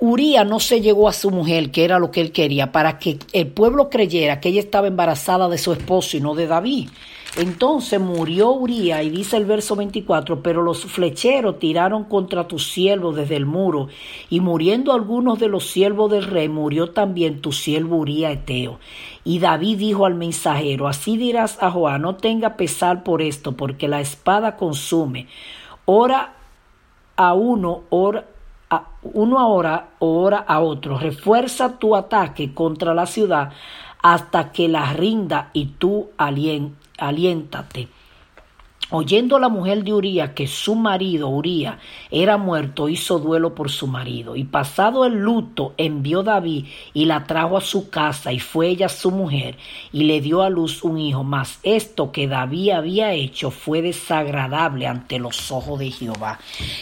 Uría 0.00 0.44
no 0.44 0.60
se 0.60 0.80
llegó 0.80 1.08
a 1.08 1.12
su 1.12 1.30
mujer, 1.32 1.72
que 1.72 1.84
era 1.84 1.98
lo 1.98 2.12
que 2.12 2.20
él 2.20 2.30
quería, 2.30 2.70
para 2.70 3.00
que 3.00 3.18
el 3.32 3.48
pueblo 3.48 3.90
creyera 3.90 4.40
que 4.40 4.50
ella 4.50 4.60
estaba 4.60 4.86
embarazada 4.86 5.48
de 5.48 5.58
su 5.58 5.72
esposo 5.72 6.16
y 6.16 6.20
no 6.20 6.36
de 6.36 6.46
David. 6.46 6.88
Entonces 7.36 8.00
murió 8.00 8.52
Uría, 8.52 9.02
y 9.02 9.10
dice 9.10 9.36
el 9.36 9.44
verso 9.44 9.74
24, 9.74 10.40
pero 10.40 10.62
los 10.62 10.84
flecheros 10.84 11.58
tiraron 11.58 12.04
contra 12.04 12.46
tu 12.46 12.60
siervo 12.60 13.12
desde 13.12 13.34
el 13.34 13.44
muro, 13.44 13.88
y 14.30 14.38
muriendo 14.38 14.92
algunos 14.92 15.40
de 15.40 15.48
los 15.48 15.68
siervos 15.68 16.12
del 16.12 16.24
rey, 16.24 16.48
murió 16.48 16.90
también 16.90 17.40
tu 17.40 17.50
siervo 17.50 17.96
Uría 17.96 18.30
Eteo. 18.30 18.78
Y 19.24 19.40
David 19.40 19.78
dijo 19.78 20.06
al 20.06 20.14
mensajero, 20.14 20.86
así 20.86 21.16
dirás 21.16 21.58
a 21.60 21.72
Joá, 21.72 21.98
no 21.98 22.14
tenga 22.14 22.56
pesar 22.56 23.02
por 23.02 23.20
esto, 23.20 23.56
porque 23.56 23.88
la 23.88 24.00
espada 24.00 24.56
consume. 24.56 25.26
Ora 25.86 26.34
a 27.16 27.34
uno, 27.34 27.82
ora 27.90 28.26
a 28.70 28.84
uno 29.02 29.38
ahora, 29.38 29.90
ora 29.98 30.38
a 30.38 30.60
otro. 30.60 30.98
Refuerza 30.98 31.78
tu 31.78 31.96
ataque 31.96 32.54
contra 32.54 32.94
la 32.94 33.06
ciudad 33.06 33.52
hasta 34.02 34.52
que 34.52 34.68
la 34.68 34.92
rinda 34.92 35.50
y 35.52 35.66
tú 35.78 36.10
aliéntate. 36.16 37.88
Oyendo 38.90 39.38
la 39.38 39.50
mujer 39.50 39.84
de 39.84 39.92
Uría 39.92 40.32
que 40.32 40.46
su 40.46 40.74
marido 40.74 41.28
Uría 41.28 41.78
era 42.10 42.38
muerto, 42.38 42.88
hizo 42.88 43.18
duelo 43.18 43.54
por 43.54 43.70
su 43.70 43.86
marido. 43.86 44.34
Y 44.34 44.44
pasado 44.44 45.04
el 45.04 45.12
luto, 45.12 45.74
envió 45.76 46.22
David 46.22 46.64
y 46.94 47.04
la 47.04 47.24
trajo 47.24 47.58
a 47.58 47.60
su 47.60 47.90
casa, 47.90 48.32
y 48.32 48.38
fue 48.38 48.68
ella 48.68 48.88
su 48.88 49.10
mujer, 49.10 49.58
y 49.92 50.04
le 50.04 50.22
dio 50.22 50.40
a 50.40 50.48
luz 50.48 50.82
un 50.84 50.98
hijo. 50.98 51.22
Mas 51.22 51.58
esto 51.64 52.10
que 52.12 52.28
David 52.28 52.70
había 52.70 53.12
hecho 53.12 53.50
fue 53.50 53.82
desagradable 53.82 54.86
ante 54.86 55.18
los 55.18 55.52
ojos 55.52 55.78
de 55.78 55.90
Jehová. 55.90 56.38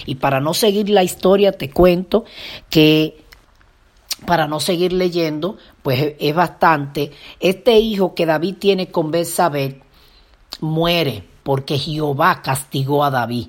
Y 0.07 0.14
para 0.14 0.38
no 0.38 0.55
seguir 0.55 0.88
la 0.88 1.03
historia, 1.03 1.51
te 1.51 1.71
cuento 1.71 2.25
que 2.71 3.19
para 4.27 4.47
no 4.47 4.61
seguir 4.61 4.92
leyendo, 4.92 5.57
pues 5.83 6.14
es 6.21 6.35
bastante. 6.37 7.11
Este 7.40 7.81
hijo 7.81 8.14
que 8.14 8.27
David 8.27 8.55
tiene 8.61 8.92
con 8.92 9.11
Betsabé 9.11 9.83
muere 10.61 11.36
porque 11.46 11.78
Jehová 11.78 12.42
castigó 12.42 13.04
a 13.04 13.11
David 13.12 13.46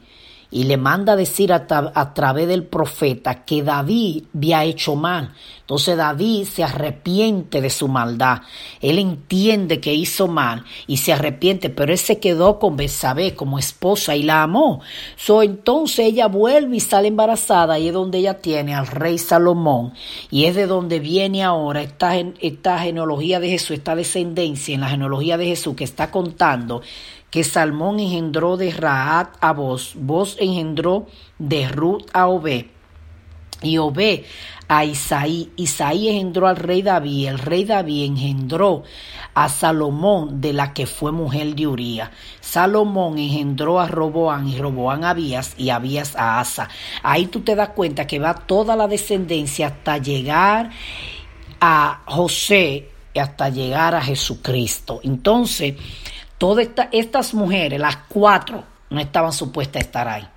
y 0.50 0.64
le 0.64 0.78
manda 0.78 1.16
decir 1.16 1.52
a, 1.52 2.14
través 2.14 2.48
del 2.48 2.64
profeta 2.64 3.44
que 3.44 3.64
David 3.64 4.26
había 4.34 4.64
hecho 4.64 4.96
mal. 4.96 5.34
Entonces 5.62 5.98
David 5.98 6.46
se 6.46 6.64
arrepiente 6.64 7.60
de 7.60 7.70
su 7.70 7.90
maldad. 7.90 8.44
Él 8.80 8.98
entiende 8.98 9.82
que 9.82 9.94
hizo 9.94 10.28
mal 10.28 10.64
y 10.86 10.98
se 10.98 11.12
arrepiente, 11.12 11.70
pero 11.70 11.92
él 11.92 11.98
se 11.98 12.20
quedó 12.20 12.60
con 12.60 12.78
Betsabé 12.78 13.36
como 13.36 13.60
esposa 13.60 14.16
y 14.16 14.24
la 14.24 14.44
amó. 14.44 14.80
So, 15.18 15.44
entonces 15.44 16.06
ella 16.06 16.28
vuelve 16.28 16.78
y 16.78 16.80
sale 16.80 17.10
embarazada 17.10 17.78
y 17.78 17.88
es 17.88 17.94
donde 17.94 18.20
ella 18.20 18.38
tiene 18.38 18.74
al 18.74 18.88
rey 18.88 19.18
Salomón 19.18 19.94
y 20.32 20.46
es 20.46 20.56
de 20.56 20.68
donde 20.68 21.00
viene 21.00 21.44
ahora 21.44 21.82
esta, 21.82 22.16
esta 22.16 22.80
genealogía 22.80 23.42
de 23.42 23.50
Jesús, 23.50 23.72
esta 23.72 23.96
descendencia 23.96 24.76
en 24.76 24.82
la 24.82 24.90
genealogía 24.90 25.38
de 25.38 25.48
Jesús 25.48 25.76
que 25.76 25.84
está 25.84 26.10
contando 26.10 26.82
que 27.30 27.44
Salmón 27.44 28.00
engendró 28.00 28.58
de 28.58 28.72
Raat 28.72 29.36
a 29.42 29.54
Vos, 29.54 29.94
Vos 29.96 30.38
engendró 30.40 31.08
de 31.38 31.68
Ruth 31.68 32.06
a 32.14 32.28
Obé, 32.28 32.72
y 33.62 33.78
Obé 33.78 34.26
a 34.68 34.84
Isaí, 34.84 35.52
Isaí 35.56 36.10
engendró 36.10 36.48
al 36.48 36.58
rey 36.58 36.82
David, 36.82 37.28
el 37.28 37.40
rey 37.40 37.64
David 37.64 38.06
engendró 38.06 38.84
a 39.34 39.50
Salomón, 39.50 40.42
de 40.42 40.52
la 40.52 40.74
que 40.74 40.86
fue 40.86 41.12
mujer 41.12 41.56
de 41.56 41.68
Uría. 41.68 42.12
Salomón 42.42 43.18
engendró 43.18 43.80
a 43.80 43.88
Roboán 43.88 44.48
y 44.48 44.58
Roboán 44.58 45.04
a 45.04 45.12
Abías 45.12 45.54
y 45.58 45.70
Abías 45.70 46.16
a 46.16 46.40
Asa. 46.40 46.70
Ahí 47.02 47.28
tú 47.28 47.42
te 47.42 47.56
das 47.56 47.70
cuenta 47.70 48.06
que 48.08 48.20
va 48.20 48.34
toda 48.34 48.76
la 48.76 48.88
descendencia 48.88 49.68
hasta 49.68 50.00
llegar 50.00 50.72
a 51.62 52.02
José 52.06 52.90
y 53.14 53.20
hasta 53.20 53.50
llegar 53.50 53.96
a 53.96 54.02
Jesucristo. 54.02 55.00
Entonces, 55.04 55.76
Todas 56.38 56.70
estas 56.92 57.34
mujeres, 57.34 57.80
las 57.80 57.98
cuatro, 58.08 58.64
no 58.90 59.00
estaban 59.00 59.34
supuestas 59.34 59.82
a 59.82 59.86
estar 59.86 60.08
ahí. 60.08 60.28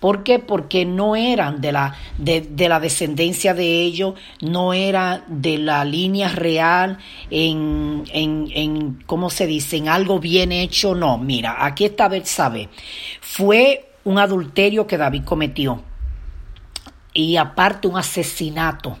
¿Por 0.00 0.22
qué? 0.24 0.38
Porque 0.38 0.84
no 0.84 1.16
eran 1.16 1.60
de 1.60 1.72
la, 1.72 1.94
de, 2.18 2.68
la 2.68 2.80
descendencia 2.80 3.54
de 3.54 3.80
ellos, 3.80 4.14
no 4.42 4.74
eran 4.74 5.24
de 5.26 5.58
la 5.58 5.84
línea 5.84 6.28
real 6.28 6.98
en, 7.30 8.04
en, 8.12 8.48
en, 8.52 9.02
¿cómo 9.06 9.30
se 9.30 9.46
dice? 9.46 9.78
En 9.78 9.88
algo 9.88 10.20
bien 10.20 10.52
hecho. 10.52 10.94
No, 10.94 11.16
mira, 11.16 11.64
aquí 11.64 11.86
está 11.86 12.10
sabe 12.24 12.68
Fue 13.20 13.92
un 14.04 14.18
adulterio 14.18 14.86
que 14.86 14.98
David 14.98 15.24
cometió. 15.24 15.82
Y 17.14 17.36
aparte 17.38 17.88
un 17.88 17.96
asesinato. 17.96 18.98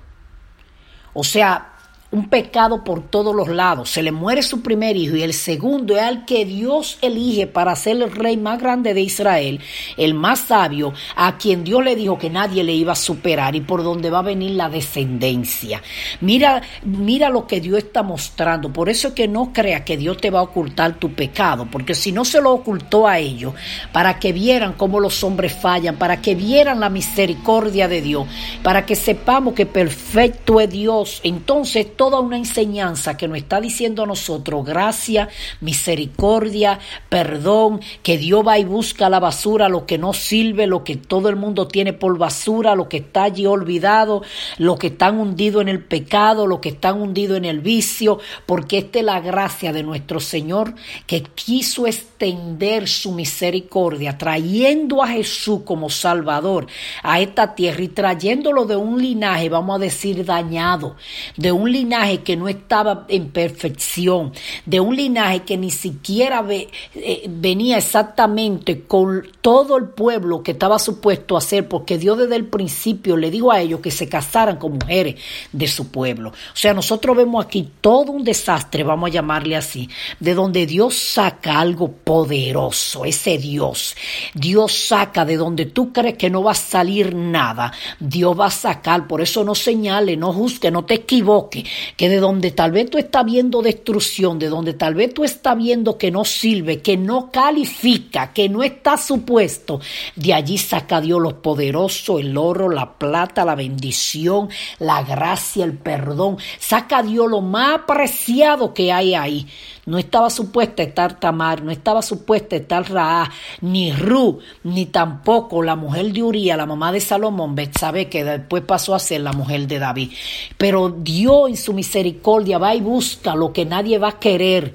O 1.12 1.22
sea, 1.22 1.75
un 2.16 2.30
pecado 2.30 2.82
por 2.82 3.02
todos 3.02 3.34
los 3.34 3.48
lados. 3.48 3.90
Se 3.90 4.02
le 4.02 4.10
muere 4.10 4.42
su 4.42 4.62
primer 4.62 4.96
hijo 4.96 5.16
y 5.16 5.22
el 5.22 5.34
segundo 5.34 5.96
es 5.96 6.02
al 6.02 6.24
que 6.24 6.46
Dios 6.46 6.98
elige 7.02 7.46
para 7.46 7.76
ser 7.76 7.96
el 7.96 8.10
rey 8.10 8.38
más 8.38 8.58
grande 8.58 8.94
de 8.94 9.02
Israel, 9.02 9.60
el 9.98 10.14
más 10.14 10.40
sabio, 10.40 10.94
a 11.14 11.36
quien 11.36 11.62
Dios 11.62 11.84
le 11.84 11.94
dijo 11.94 12.18
que 12.18 12.30
nadie 12.30 12.64
le 12.64 12.72
iba 12.72 12.92
a 12.92 12.96
superar 12.96 13.54
y 13.54 13.60
por 13.60 13.82
donde 13.82 14.08
va 14.08 14.20
a 14.20 14.22
venir 14.22 14.52
la 14.52 14.70
descendencia. 14.70 15.82
Mira, 16.22 16.62
mira 16.84 17.28
lo 17.28 17.46
que 17.46 17.60
Dios 17.60 17.78
está 17.78 18.02
mostrando. 18.02 18.72
Por 18.72 18.88
eso 18.88 19.08
es 19.08 19.14
que 19.14 19.28
no 19.28 19.52
crea 19.52 19.84
que 19.84 19.98
Dios 19.98 20.16
te 20.16 20.30
va 20.30 20.40
a 20.40 20.44
ocultar 20.44 20.98
tu 20.98 21.12
pecado, 21.12 21.68
porque 21.70 21.94
si 21.94 22.12
no 22.12 22.24
se 22.24 22.40
lo 22.40 22.52
ocultó 22.52 23.06
a 23.06 23.18
ellos, 23.18 23.52
para 23.92 24.18
que 24.18 24.32
vieran 24.32 24.72
cómo 24.72 25.00
los 25.00 25.22
hombres 25.22 25.52
fallan, 25.52 25.96
para 25.96 26.22
que 26.22 26.34
vieran 26.34 26.80
la 26.80 26.88
misericordia 26.88 27.88
de 27.88 28.00
Dios, 28.00 28.26
para 28.62 28.86
que 28.86 28.96
sepamos 28.96 29.52
que 29.52 29.66
perfecto 29.66 30.60
es 30.60 30.70
Dios, 30.70 31.20
entonces 31.22 31.94
toda 32.06 32.20
una 32.20 32.36
enseñanza 32.36 33.16
que 33.16 33.26
nos 33.26 33.36
está 33.36 33.60
diciendo 33.60 34.04
a 34.04 34.06
nosotros 34.06 34.64
gracia, 34.64 35.28
misericordia, 35.60 36.78
perdón, 37.08 37.80
que 38.04 38.16
Dios 38.16 38.46
va 38.46 38.60
y 38.60 38.64
busca 38.64 39.10
la 39.10 39.18
basura, 39.18 39.68
lo 39.68 39.86
que 39.86 39.98
no 39.98 40.12
sirve, 40.12 40.68
lo 40.68 40.84
que 40.84 40.94
todo 40.94 41.28
el 41.28 41.34
mundo 41.34 41.66
tiene 41.66 41.92
por 41.92 42.16
basura, 42.16 42.76
lo 42.76 42.88
que 42.88 42.98
está 42.98 43.24
allí 43.24 43.44
olvidado, 43.44 44.22
lo 44.58 44.78
que 44.78 44.86
están 44.86 45.18
hundido 45.18 45.60
en 45.60 45.66
el 45.66 45.82
pecado, 45.82 46.46
lo 46.46 46.60
que 46.60 46.68
están 46.68 47.02
hundido 47.02 47.34
en 47.34 47.44
el 47.44 47.58
vicio, 47.58 48.20
porque 48.46 48.78
esta 48.78 49.00
es 49.00 49.04
la 49.04 49.18
gracia 49.18 49.72
de 49.72 49.82
nuestro 49.82 50.20
Señor 50.20 50.74
que 51.08 51.24
quiso 51.24 51.88
extender 51.88 52.86
su 52.86 53.10
misericordia, 53.10 54.16
trayendo 54.16 55.02
a 55.02 55.08
Jesús 55.08 55.62
como 55.64 55.90
Salvador 55.90 56.68
a 57.02 57.18
esta 57.18 57.56
tierra 57.56 57.82
y 57.82 57.88
trayéndolo 57.88 58.64
de 58.64 58.76
un 58.76 59.02
linaje, 59.02 59.48
vamos 59.48 59.74
a 59.74 59.80
decir, 59.80 60.24
dañado, 60.24 60.94
de 61.36 61.50
un 61.50 61.72
linaje 61.72 61.85
linaje 61.86 62.22
que 62.22 62.36
no 62.36 62.48
estaba 62.48 63.06
en 63.08 63.30
perfección, 63.30 64.32
de 64.64 64.80
un 64.80 64.96
linaje 64.96 65.42
que 65.42 65.56
ni 65.56 65.70
siquiera 65.70 66.44
eh, 66.50 67.24
venía 67.28 67.78
exactamente 67.78 68.82
con 68.82 69.22
todo 69.40 69.76
el 69.76 69.84
pueblo 69.90 70.42
que 70.42 70.52
estaba 70.52 70.78
supuesto 70.78 71.36
a 71.36 71.40
ser, 71.40 71.68
porque 71.68 71.96
Dios 71.96 72.18
desde 72.18 72.34
el 72.34 72.46
principio 72.46 73.16
le 73.16 73.30
dijo 73.30 73.52
a 73.52 73.60
ellos 73.60 73.80
que 73.80 73.92
se 73.92 74.08
casaran 74.08 74.56
con 74.56 74.72
mujeres 74.72 75.14
de 75.52 75.68
su 75.68 75.88
pueblo. 75.88 76.30
O 76.30 76.56
sea, 76.56 76.74
nosotros 76.74 77.16
vemos 77.16 77.44
aquí 77.44 77.68
todo 77.80 78.10
un 78.10 78.24
desastre, 78.24 78.82
vamos 78.82 79.10
a 79.10 79.12
llamarle 79.12 79.54
así, 79.54 79.88
de 80.18 80.34
donde 80.34 80.66
Dios 80.66 80.96
saca 80.96 81.60
algo 81.60 81.92
poderoso, 81.92 83.04
ese 83.04 83.38
Dios. 83.38 83.94
Dios 84.34 84.72
saca 84.72 85.24
de 85.24 85.36
donde 85.36 85.66
tú 85.66 85.92
crees 85.92 86.16
que 86.16 86.30
no 86.30 86.42
va 86.42 86.52
a 86.52 86.54
salir 86.54 87.14
nada, 87.14 87.72
Dios 88.00 88.38
va 88.38 88.46
a 88.46 88.50
sacar, 88.50 89.06
por 89.06 89.20
eso 89.20 89.44
no 89.44 89.54
señale, 89.54 90.16
no 90.16 90.32
juzgue, 90.32 90.70
no 90.70 90.84
te 90.84 90.94
equivoque, 90.94 91.64
que 91.96 92.08
de 92.08 92.18
donde 92.18 92.50
tal 92.50 92.72
vez 92.72 92.90
tú 92.90 92.98
estás 92.98 93.24
viendo 93.24 93.62
destrucción, 93.62 94.38
de 94.38 94.48
donde 94.48 94.74
tal 94.74 94.94
vez 94.94 95.14
tú 95.14 95.24
estás 95.24 95.56
viendo 95.56 95.98
que 95.98 96.10
no 96.10 96.24
sirve, 96.24 96.80
que 96.80 96.96
no 96.96 97.30
califica, 97.30 98.32
que 98.32 98.48
no 98.48 98.62
está 98.62 98.96
supuesto, 98.96 99.80
de 100.14 100.34
allí 100.34 100.58
saca 100.58 101.00
Dios 101.00 101.20
los 101.20 101.34
poderosos, 101.34 102.20
el 102.20 102.36
oro, 102.36 102.68
la 102.68 102.98
plata, 102.98 103.44
la 103.44 103.54
bendición, 103.54 104.48
la 104.78 105.02
gracia, 105.02 105.64
el 105.64 105.78
perdón, 105.78 106.38
saca 106.58 107.02
Dios 107.02 107.30
lo 107.30 107.40
más 107.40 107.80
preciado 107.86 108.72
que 108.74 108.92
hay 108.92 109.14
ahí. 109.14 109.46
No 109.86 109.98
estaba 109.98 110.30
supuesta 110.30 110.82
estar 110.82 111.20
Tamar, 111.20 111.62
no 111.62 111.70
estaba 111.70 112.02
supuesta 112.02 112.56
estar 112.56 112.90
Ra, 112.90 113.30
ni 113.60 113.92
Ru, 113.92 114.40
ni 114.64 114.86
tampoco 114.86 115.62
la 115.62 115.76
mujer 115.76 116.12
de 116.12 116.24
Uría, 116.24 116.56
la 116.56 116.66
mamá 116.66 116.90
de 116.90 117.00
Salomón, 117.00 117.54
Betsabé, 117.54 118.08
que 118.08 118.24
después 118.24 118.64
pasó 118.64 118.96
a 118.96 118.98
ser 118.98 119.20
la 119.20 119.32
mujer 119.32 119.68
de 119.68 119.78
David. 119.78 120.10
Pero 120.58 120.88
Dios 120.90 121.48
en 121.48 121.56
su 121.56 121.72
misericordia 121.72 122.58
va 122.58 122.74
y 122.74 122.80
busca 122.80 123.36
lo 123.36 123.52
que 123.52 123.64
nadie 123.64 123.98
va 123.98 124.08
a 124.08 124.18
querer 124.18 124.74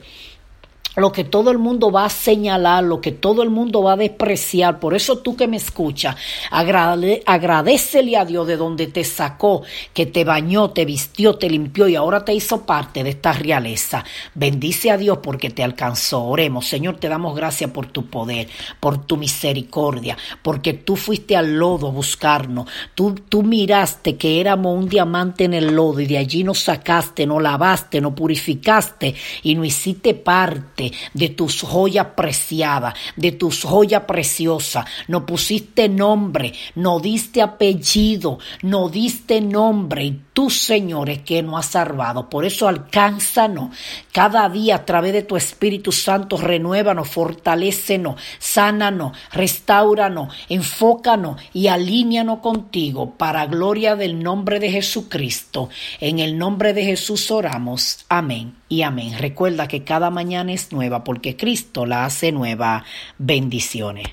lo 0.96 1.12
que 1.12 1.24
todo 1.24 1.52
el 1.52 1.58
mundo 1.58 1.92
va 1.92 2.06
a 2.06 2.10
señalar, 2.10 2.84
lo 2.84 3.00
que 3.00 3.12
todo 3.12 3.44
el 3.44 3.50
mundo 3.50 3.84
va 3.84 3.94
a 3.94 3.98
despreciar. 3.98 4.80
Por 4.80 4.94
eso 4.94 5.20
tú 5.20 5.36
que 5.36 5.48
me 5.48 5.58
escuchas, 5.58 6.16
agradecele 6.52 8.18
a 8.18 8.26
Dios 8.26 8.48
de 8.48 8.58
donde 8.58 8.88
te 8.88 9.04
sacó, 9.04 9.64
que 9.94 10.06
te 10.06 10.24
bañó, 10.24 10.72
te 10.72 10.86
vistió, 10.86 11.36
te 11.36 11.50
limpió 11.50 11.88
y 11.88 11.96
ahora 11.96 12.26
te 12.26 12.34
hizo 12.34 12.66
parte 12.66 13.04
de 13.04 13.12
esta 13.12 13.32
realeza. 13.32 14.04
Bendice 14.36 14.92
a 14.92 14.98
Dios 14.98 15.20
porque 15.24 15.50
te 15.50 15.64
alcanzó. 15.64 16.24
Oremos, 16.24 16.68
Señor, 16.68 16.98
te 16.98 17.08
damos 17.08 17.36
gracias 17.36 17.72
por 17.72 17.88
tu 17.88 18.08
poder, 18.08 18.50
por 18.80 19.06
tu 19.06 19.18
misericordia, 19.18 20.18
porque 20.42 20.74
tú 20.74 20.96
fuiste 20.96 21.38
al 21.38 21.56
lodo 21.58 21.88
a 21.88 21.92
buscarnos. 21.92 22.68
Tú, 22.96 23.16
tú 23.16 23.44
miraste 23.44 24.18
que 24.18 24.42
éramos 24.42 24.78
un 24.78 24.90
diamante 24.90 25.46
en 25.46 25.54
el 25.54 25.76
lodo 25.76 26.02
y 26.02 26.06
de 26.08 26.18
allí 26.18 26.44
nos 26.44 26.60
sacaste, 26.60 27.26
nos 27.26 27.42
lavaste, 27.42 28.02
nos 28.02 28.14
purificaste 28.14 29.16
y 29.44 29.56
nos 29.56 29.68
hiciste 29.68 30.14
parte 30.14 30.81
de 31.14 31.30
tus 31.30 31.62
joyas 31.62 32.08
preciadas, 32.16 32.94
de 33.16 33.32
tus 33.32 33.64
joyas 33.64 34.04
preciosas. 34.04 34.86
No 35.08 35.26
pusiste 35.26 35.90
nombre, 35.90 36.54
no 36.76 37.00
diste 37.00 37.42
apellido, 37.42 38.40
no 38.62 38.90
diste 38.90 39.42
nombre. 39.42 40.06
Y 40.06 40.22
tú, 40.34 40.50
Señor, 40.50 41.10
es 41.10 41.22
que 41.22 41.44
nos 41.44 41.60
has 41.60 41.72
salvado. 41.72 42.30
Por 42.30 42.46
eso 42.46 42.68
alcánzanos 42.68 43.76
cada 44.12 44.48
día 44.50 44.76
a 44.76 44.86
través 44.86 45.14
de 45.14 45.24
tu 45.24 45.36
Espíritu 45.36 45.92
Santo. 45.92 46.38
Renuévanos, 46.38 47.10
fortalécenos, 47.10 48.20
sánanos, 48.40 49.18
restauranos, 49.32 50.34
enfócanos 50.50 51.42
y 51.54 51.68
alíñanos 51.68 52.40
contigo 52.40 53.12
para 53.12 53.46
gloria 53.46 53.96
del 53.96 54.22
nombre 54.22 54.60
de 54.60 54.72
Jesucristo. 54.72 55.70
En 56.00 56.20
el 56.20 56.38
nombre 56.38 56.74
de 56.74 56.86
Jesús 56.86 57.32
oramos. 57.32 58.06
Amén 58.10 58.56
y 58.70 58.84
amén. 58.84 59.18
Recuerda 59.18 59.68
que 59.68 59.84
cada 59.84 60.10
mañana 60.10 60.54
es 60.54 60.71
nueva 60.74 61.04
porque 61.04 61.36
Cristo 61.36 61.86
la 61.86 62.06
hace 62.06 62.32
nueva. 62.32 62.84
Bendiciones. 63.18 64.08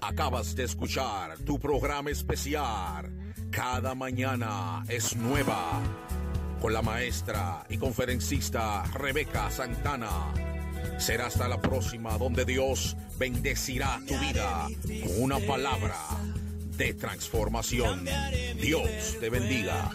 Acabas 0.00 0.56
de 0.56 0.64
escuchar 0.64 1.38
tu 1.38 1.58
programa 1.58 2.10
especial. 2.10 3.10
Cada 3.50 3.94
mañana 3.94 4.84
es 4.88 5.16
nueva. 5.16 5.80
Con 6.60 6.72
la 6.72 6.82
maestra 6.82 7.64
y 7.68 7.78
conferencista 7.78 8.82
Rebeca 8.94 9.50
Santana. 9.50 10.32
Será 10.98 11.26
hasta 11.26 11.48
la 11.48 11.60
próxima 11.60 12.18
donde 12.18 12.44
Dios 12.44 12.96
bendecirá 13.18 14.00
tu 14.06 14.18
vida 14.18 14.66
con 15.02 15.22
una 15.22 15.38
palabra 15.38 15.96
de 16.76 16.94
transformación. 16.94 18.06
Dios 18.60 19.16
te 19.20 19.30
bendiga. 19.30 19.90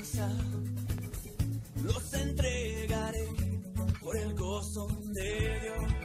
Los 1.85 2.13
entregaré 2.13 3.27
por 4.01 4.17
el 4.17 4.33
gozo 4.33 4.87
de 5.13 5.59
Dios. 5.61 6.04